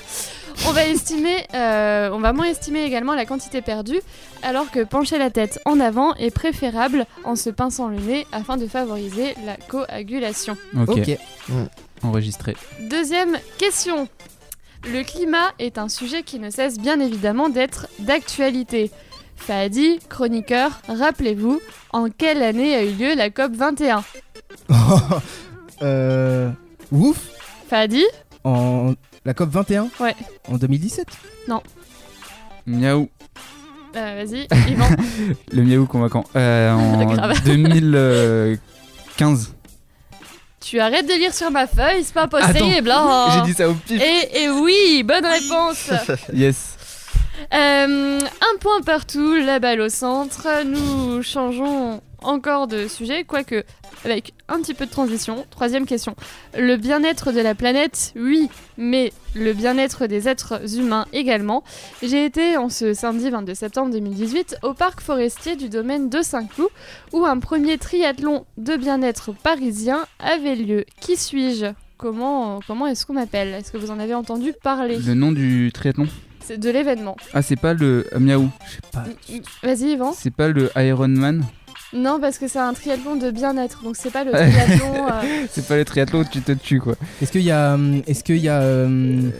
[0.67, 3.99] On va estimer, euh, on va moins estimer également la quantité perdue,
[4.43, 8.55] alors que pencher la tête en avant est préférable en se pinçant le nez afin
[8.57, 10.55] de favoriser la coagulation.
[10.77, 11.17] Ok, Ok.
[12.03, 12.55] enregistré.
[12.81, 14.07] Deuxième question.
[14.85, 18.91] Le climat est un sujet qui ne cesse bien évidemment d'être d'actualité.
[19.35, 21.61] Fahadi, chroniqueur, rappelez-vous,
[21.91, 24.03] en quelle année a eu lieu la COP 21
[25.81, 26.49] euh,
[26.91, 27.29] ouf.
[27.67, 28.03] Fahadi
[28.43, 28.93] En
[29.25, 30.15] la COP 21 Ouais.
[30.47, 31.07] En 2017
[32.65, 33.09] Miaou.
[33.95, 34.87] Euh, Vas-y, Yvan.
[35.51, 36.23] Le miaou convaincant.
[36.35, 37.43] Euh, en Grave.
[37.43, 39.55] 2015.
[40.69, 42.91] Tu arrêtes de lire sur ma feuille, c'est pas possible.
[42.91, 43.43] Attends, J'ai hein.
[43.43, 43.99] dit ça au pif.
[43.99, 45.89] Et, et oui, bonne réponse.
[46.33, 46.77] Yes.
[47.53, 50.47] Euh, un point partout, la balle au centre.
[50.65, 53.63] Nous changeons encore de sujet, quoique
[54.05, 55.45] avec un petit peu de transition.
[55.49, 56.15] Troisième question.
[56.57, 61.63] Le bien-être de la planète, oui, mais le bien-être des êtres humains également.
[62.01, 66.69] J'ai été en ce samedi 22 septembre 2018 au parc forestier du domaine de Saint-Cloud
[67.13, 70.85] où un premier triathlon de bien-être parisien avait lieu.
[71.01, 71.67] Qui suis-je?
[71.97, 73.49] Comment, comment est-ce qu'on m'appelle?
[73.49, 74.97] Est-ce que vous en avez entendu parler?
[74.99, 76.07] Le nom du triathlon?
[76.57, 77.15] De l'événement.
[77.33, 78.49] Ah, c'est pas le euh, miaou.
[78.67, 79.03] Je sais pas.
[79.67, 80.13] Vas-y, Yvan.
[80.17, 81.43] C'est pas le Ironman.
[81.91, 85.07] Non, parce que c'est un triathlon de bien-être, donc c'est pas le triathlon.
[85.11, 86.93] euh, C'est pas le triathlon où tu te tues quoi.
[87.21, 89.31] Est-ce qu'il y a, hum, est-ce qu'il y a hum,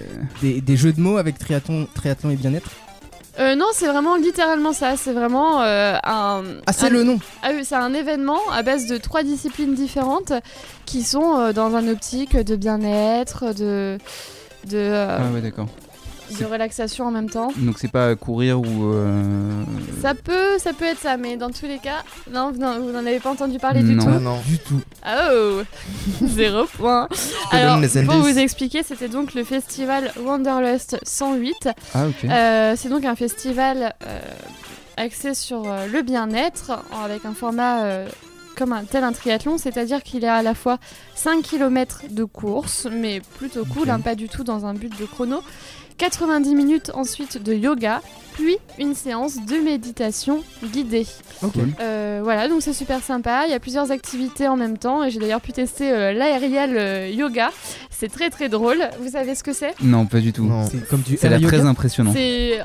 [0.42, 2.72] des, des jeux de mots avec triathlon, triathlon et bien-être?
[3.40, 4.98] Euh, non, c'est vraiment littéralement ça.
[4.98, 6.44] C'est vraiment euh, un.
[6.66, 9.76] Ah, c'est un- le nom Ah oui, c'est un événement à base de trois disciplines
[9.76, 10.34] différentes
[10.86, 13.98] qui sont euh, dans un optique de bien-être, de
[14.68, 15.68] de, euh, Ah ouais, d'accord.
[16.40, 17.52] De relaxation en même temps.
[17.58, 18.94] Donc c'est pas courir ou.
[18.94, 19.64] euh,
[20.02, 22.92] Ça peut, ça peut être ça, mais dans tous les cas, non, vous n'en vous
[22.92, 24.04] n'en avez pas entendu parler du Non.
[24.04, 24.12] tout.
[24.16, 24.38] Ah non.
[24.48, 24.82] Du tout.
[25.08, 25.62] Oh
[26.28, 27.08] Zéro point.
[27.52, 31.70] Alors, pour vous expliquer, c'était donc le festival Wanderlust 108.
[31.94, 32.26] Ah ok.
[32.26, 34.20] Euh, c'est donc un festival euh,
[34.98, 38.08] axé sur euh, le bien-être, en- avec un format euh,
[38.58, 40.80] comme un tel un triathlon, c'est-à-dire qu'il y a à la fois
[41.16, 45.06] 5 km de course, mais plutôt cool, hein, pas du tout dans un but de
[45.06, 45.42] chrono,
[46.00, 48.02] 90 minutes ensuite de yoga,
[48.34, 51.06] puis une séance de méditation guidée.
[51.44, 51.56] Ok.
[51.82, 53.44] Euh, voilà, donc c'est super sympa.
[53.46, 56.78] Il y a plusieurs activités en même temps et j'ai d'ailleurs pu tester euh, l'aérial
[56.78, 57.52] euh, yoga.
[57.90, 58.78] C'est très très drôle.
[59.02, 59.76] Vous savez ce que c'est?
[59.82, 60.50] Non, pas du tout.
[60.72, 62.14] C'est comme du très impressionnant.
[62.14, 62.60] C'est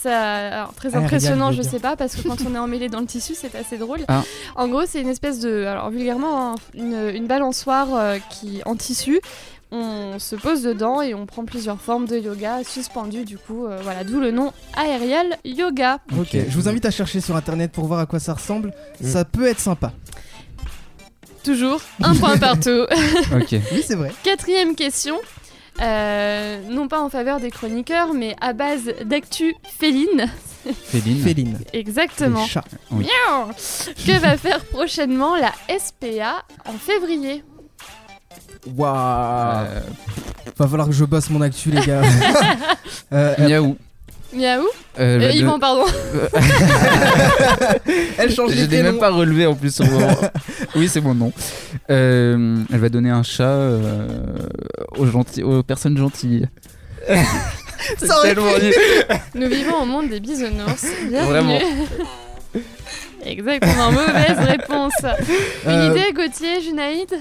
[0.00, 3.00] ça, alors, très Aérial impressionnant, je sais pas, parce que quand on est emmêlé dans
[3.00, 4.00] le tissu, c'est assez drôle.
[4.08, 4.22] Ah.
[4.56, 8.76] En gros, c'est une espèce de, alors vulgairement, hein, une, une balançoire euh, qui en
[8.76, 9.20] tissu.
[9.70, 13.78] On se pose dedans et on prend plusieurs formes de yoga suspendues, du coup, euh,
[13.82, 15.98] voilà, d'où le nom aérial yoga.
[16.18, 18.72] Ok, je vous invite à chercher sur internet pour voir à quoi ça ressemble.
[19.00, 19.06] Mm.
[19.06, 19.92] Ça peut être sympa.
[21.44, 22.86] Toujours un point partout.
[23.34, 23.52] Ok.
[23.72, 24.12] Oui, c'est vrai.
[24.22, 25.18] Quatrième question.
[25.80, 30.26] Euh, non pas en faveur des chroniqueurs, mais à base d'actu féline.
[30.84, 31.22] Féline.
[31.22, 31.58] Féline.
[31.72, 32.42] Exactement.
[32.42, 32.64] Les chats.
[32.90, 33.52] Miaou.
[34.06, 37.44] Que va faire prochainement la SPA en février?
[38.66, 39.66] Waouh.
[40.56, 42.02] Va falloir que je bosse mon actu, les gars.
[43.12, 43.76] Euh, Miaou.
[44.34, 44.66] Miaou
[44.98, 45.84] Euh, Euh, Yvan, pardon.
[48.18, 50.14] elle change Je l'ai même pas relevé en plus sur le moment.
[50.76, 51.32] oui, c'est mon nom.
[51.90, 54.06] Euh, elle va donner un chat euh,
[54.98, 56.46] aux, gentils, aux personnes gentilles.
[57.96, 58.44] Ça Tellement.
[59.34, 60.84] Nous vivons au monde des bisounours.
[61.08, 61.30] Bienvenue.
[61.30, 61.58] Vraiment.
[63.24, 64.92] Exactement, mauvaise réponse.
[65.64, 67.14] Une Euh, idée, Gauthier, Junaïd?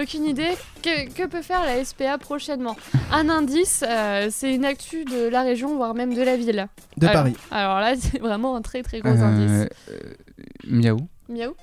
[0.00, 0.50] Aucune idée
[0.82, 2.76] que, que peut faire la SPA prochainement?
[3.12, 6.66] Un indice, euh, c'est une actu de la région, voire même de la ville.
[6.96, 7.36] De Alors- Paris.
[7.50, 9.68] Alors là, c'est vraiment un très très gros Euh, indice.
[9.90, 9.98] euh,
[10.66, 11.08] miaou.
[11.28, 11.54] Miaou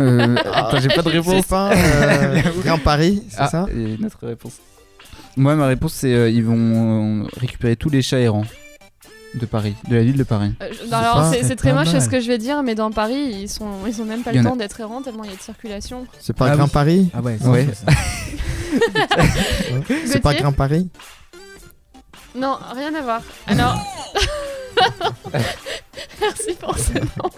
[0.00, 1.44] Euh, attends, j'ai pas de réponse.
[1.52, 3.66] Euh, Grand Paris, c'est Ah, ça?
[3.74, 4.58] et notre réponse.
[5.36, 8.44] Moi, ma réponse, c'est euh, ils vont euh, récupérer tous les chats errants
[9.34, 10.52] de Paris, de la ville de Paris.
[10.62, 13.48] Euh, je- alors c'est très moche ce que je vais dire, mais dans Paris, ils
[13.48, 15.40] sont ils ont même pas le a- temps d'être errants tellement il y a de
[15.42, 16.06] circulation.
[16.20, 16.70] C'est pas Ah Grand oui.
[16.72, 17.66] Paris Ah ouais, Ouais.
[20.06, 20.88] C'est pas Grand Paris
[22.34, 23.20] Non, rien à voir.
[23.46, 23.78] Alors.
[26.20, 27.30] Merci pour ce nom.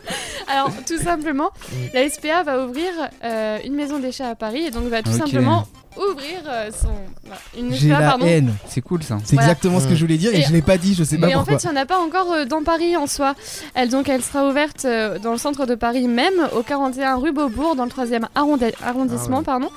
[0.49, 1.51] Alors, tout simplement,
[1.95, 2.91] la SPA va ouvrir
[3.25, 5.17] euh, une maison des chats à Paris et donc va tout Ok.
[5.19, 5.67] simplement
[5.97, 6.91] ouvrir euh, son.
[7.25, 8.27] voilà, une J'ai SPA, la pardon.
[8.27, 8.55] haine.
[8.69, 9.19] C'est cool ça.
[9.25, 9.51] C'est Voilà.
[9.51, 11.29] exactement ce que je voulais dire et, Et- je l'ai pas dit, je sais pas
[11.29, 11.59] Et en pourquoi.
[11.59, 13.35] fait, il n'y en a pas encore euh, dans Paris en soi.
[13.75, 17.33] Elle, donc, elle sera ouverte euh, dans le centre de Paris même, au 41 rue
[17.33, 19.37] Beaubourg, dans le 3e arrondi- arrondissement.
[19.37, 19.45] Ah ouais.
[19.45, 19.71] pardon.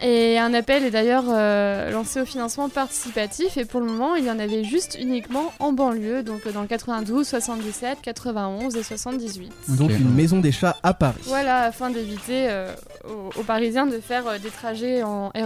[0.00, 3.56] Et un appel est d'ailleurs euh, lancé au financement participatif.
[3.56, 6.62] Et pour le moment, il y en avait juste uniquement en banlieue, donc euh, dans
[6.62, 9.52] le 92, 77, 91 et 78.
[9.70, 11.18] Donc une maison des chats à Paris.
[11.24, 12.72] Voilà, afin d'éviter euh,
[13.08, 15.38] aux, aux Parisiens de faire euh, des trajets en RER,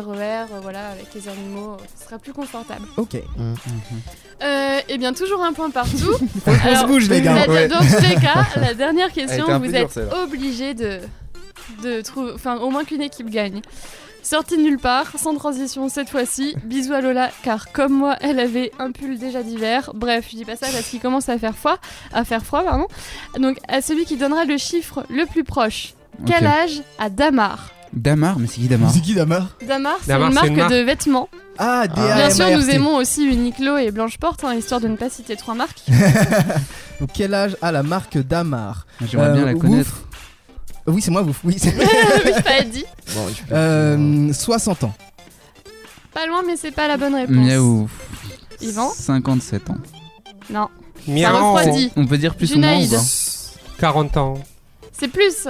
[0.53, 2.84] euh, voilà, avec les animaux, ce sera plus confortable.
[2.98, 3.16] Ok.
[4.42, 5.96] Euh, et bien, toujours un point partout.
[6.44, 7.46] Faut qu'on se Alors, bouge, les gars.
[7.46, 10.98] la- Dans tous les cas, la dernière question, vous êtes obligé de,
[11.82, 13.61] de trouver, enfin au moins qu'une équipe gagne.
[14.23, 16.55] Sortie de nulle part, sans transition cette fois-ci.
[16.64, 19.91] Bisous à Lola, car comme moi, elle avait un pull déjà d'hiver.
[19.95, 21.77] Bref, je dis pas ça parce qu'il commence à faire froid,
[22.12, 22.87] à faire froid, pardon.
[23.39, 25.95] Donc à celui qui donnera le chiffre le plus proche.
[26.27, 27.70] Quel âge a Damar?
[27.93, 28.91] Damar, mais c'est qui Damar?
[28.93, 29.49] C'est qui Damar?
[29.66, 30.70] Damar, c'est une marque une marque.
[30.73, 31.29] de vêtements.
[31.59, 31.87] Ah.
[31.89, 32.14] D.A.M.A.R.T.
[32.16, 35.37] Bien sûr, nous aimons aussi Uniqlo et Blanche Porte, hein, histoire de ne pas citer
[35.37, 35.83] trois marques.
[37.01, 38.87] Donc quel âge a la marque Damar?
[39.07, 39.61] J'aimerais Euh, bien la ouf.
[39.61, 40.05] connaître.
[40.87, 41.35] Oui, c'est moi, vous.
[41.45, 42.85] Oui, c'est oui, pas dit.
[43.14, 44.95] Bon, je- Euh, 60 ans.
[46.12, 47.35] Pas loin, mais c'est pas la bonne réponse.
[47.37, 47.89] Miaou.
[48.61, 49.76] Yvan 57 ans.
[50.51, 50.68] Non.
[51.09, 51.55] Miaou.
[51.55, 51.91] refroidit.
[51.97, 52.93] On peut dire plus ou moins Junaïd.
[52.93, 54.35] ou pas 40 ans.
[54.93, 55.49] C'est plus.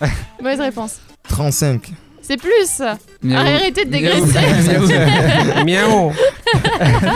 [0.40, 0.96] Mauvaise réponse.
[1.28, 1.92] 35.
[2.22, 2.82] C'est plus.
[3.22, 3.38] Miaou.
[3.38, 4.26] Arrêtez de Miaou.
[4.26, 5.64] dégraisser.
[5.64, 5.64] Miaou.
[5.64, 6.12] Miaou.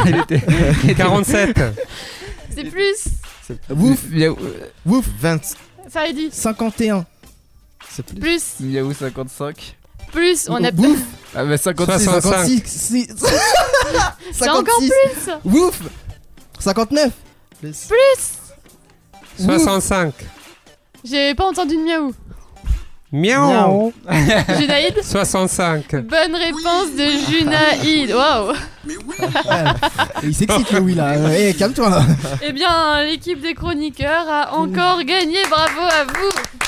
[0.07, 1.61] Il était- 47.
[2.55, 3.05] C'est plus.
[3.71, 4.37] Wouf, Miaou.
[4.87, 5.05] wouf.
[5.21, 5.41] 20.
[5.91, 6.29] Ça est dit.
[6.33, 7.05] 51.
[7.95, 8.19] C'est plus.
[8.21, 8.43] Plus.
[8.61, 9.77] Miaou 55.
[10.13, 10.47] Plus.
[10.49, 10.99] On a Wouf.
[11.35, 12.05] Ah bah 56.
[12.05, 12.23] 60.
[12.23, 12.63] 56.
[12.67, 13.09] si-
[14.33, 14.91] C'est encore 56.
[15.43, 15.53] plus.
[15.53, 15.81] Wouf.
[16.59, 17.13] 59.
[17.61, 17.89] Plus.
[17.89, 19.45] Plus.
[19.47, 20.15] 65.
[21.05, 22.15] J'ai pas entendu de miaou.
[23.13, 23.93] Miaou.
[24.59, 25.91] Junaïd 65.
[25.97, 28.11] Bonne réponse de Junaïd.
[28.13, 28.53] Waouh.
[30.23, 31.15] Il s'excite, le oui, là.
[31.39, 32.03] Eh, calme-toi.
[32.43, 35.39] Eh bien, l'équipe des chroniqueurs a encore gagné.
[35.49, 36.64] Bravo à vous.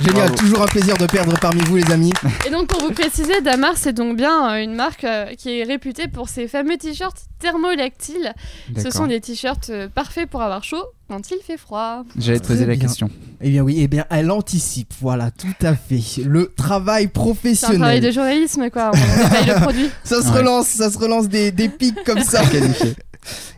[0.00, 0.34] Génial, Bravo.
[0.36, 2.12] toujours un plaisir de perdre parmi vous, les amis.
[2.46, 5.64] Et donc pour vous préciser, Damar c'est donc bien euh, une marque euh, qui est
[5.64, 8.34] réputée pour ses fameux t-shirts thermolactiles.
[8.76, 12.04] Ce sont des t-shirts euh, parfaits pour avoir chaud quand il fait froid.
[12.18, 12.86] J'allais te poser la bien.
[12.86, 13.10] question.
[13.40, 16.00] Eh bien oui, eh bien elle anticipe, voilà, tout à fait.
[16.24, 17.78] Le travail C'est un professionnel.
[17.78, 18.96] travail de journalisme quoi, on
[19.46, 19.90] le produit.
[20.04, 20.38] Ça se Ouais.
[20.38, 22.42] relance, ça se relance des, des pics comme ça.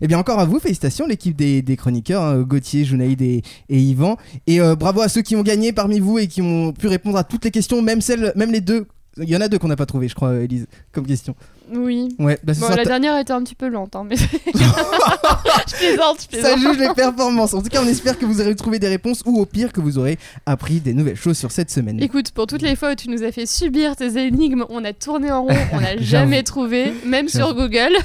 [0.01, 4.17] Eh bien encore à vous, félicitations l'équipe des, chroniqueurs, hein, Gauthier, Junaïd et, et Yvan.
[4.47, 7.19] Et euh, bravo à ceux qui ont gagné parmi vous et qui ont pu répondre
[7.19, 8.87] à toutes les questions, même celles, même les deux.
[9.17, 11.35] Il y en a deux qu'on n'a pas trouvé, je crois, Elise, comme question.
[11.73, 12.09] Oui.
[12.19, 16.39] Ouais, bah, Bon, la dernière était un petit peu lente, hein, mais je plaisante, je
[16.41, 16.59] ça plaisante.
[16.59, 17.55] juge les performances.
[17.55, 19.81] En tout cas, on espère que vous aurez trouvé des réponses ou au pire que
[19.81, 22.01] vous aurez appris des nouvelles choses sur cette semaine.
[22.03, 24.93] Écoute, pour toutes les fois où tu nous as fait subir tes énigmes, on a
[24.93, 27.93] tourné en rond, on n'a jamais trouvé, même sur Google.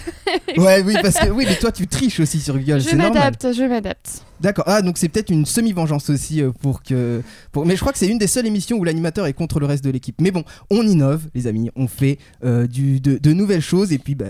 [0.58, 3.64] Ouais, oui, parce que oui, mais toi tu triches aussi sur Google, Je m'adapte, je
[3.64, 4.24] m'adapte.
[4.40, 4.66] D'accord.
[4.68, 7.22] Ah, donc c'est peut-être une semi-vengeance aussi euh, pour que.
[7.52, 7.66] Pour...
[7.66, 9.84] Mais je crois que c'est une des seules émissions où l'animateur est contre le reste
[9.84, 10.16] de l'équipe.
[10.20, 11.70] Mais bon, on innove, les amis.
[11.76, 13.92] On fait euh, du, de, de nouvelles choses.
[13.92, 14.26] Et puis, bah,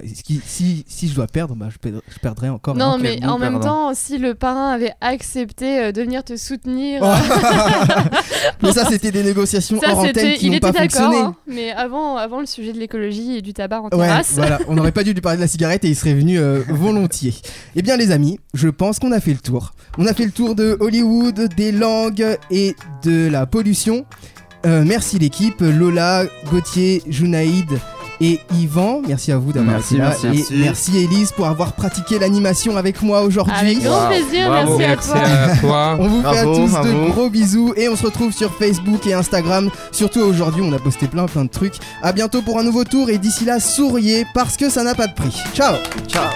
[0.45, 2.76] si, si je dois perdre, bah, je, perdrai, je perdrai encore.
[2.76, 3.89] Non, mais en même perdant.
[3.89, 7.13] temps, si le parrain avait accepté euh, de venir te soutenir, Oh.
[8.61, 10.82] mais ça, c'était des négociations ça hors antenne qui n'ont pas d'accord.
[10.82, 11.17] fonctionné.
[11.17, 11.36] hein.
[11.47, 14.34] mais avant, avant le sujet de l'écologie et du tabac en Ouais, terrasse.
[14.34, 16.61] voilà, on n'aurait pas dû lui parler de la cigarette et il serait venu euh,
[16.69, 17.34] volontiers.
[17.76, 19.74] Eh bien, les amis, je pense qu'on a fait le tour.
[19.97, 24.05] On a fait le tour de Hollywood, des langues et de la pollution.
[24.65, 27.67] Euh, merci l'équipe, Lola, Gauthier, Junaïd
[28.24, 29.01] et Yvan.
[29.07, 30.09] Merci à vous d'avoir Merci, été là.
[30.09, 30.26] merci.
[30.28, 30.53] Et Merci.
[30.57, 33.53] merci Elise pour avoir pratiqué l'animation avec moi aujourd'hui.
[33.55, 35.84] Avec grand plaisir, Bravo, merci à merci toi.
[35.84, 35.97] à toi.
[35.99, 39.05] On vous fait à Bravo, tous de gros bisous et on se retrouve sur Facebook
[39.07, 39.69] et Instagram.
[39.91, 41.76] Surtout aujourd'hui, on a posté plein plein de trucs.
[42.01, 45.07] À bientôt pour un nouveau tour et d'ici là, souriez parce que ça n'a pas
[45.07, 45.36] de prix.
[45.53, 45.76] Ciao
[46.07, 46.30] Ciao.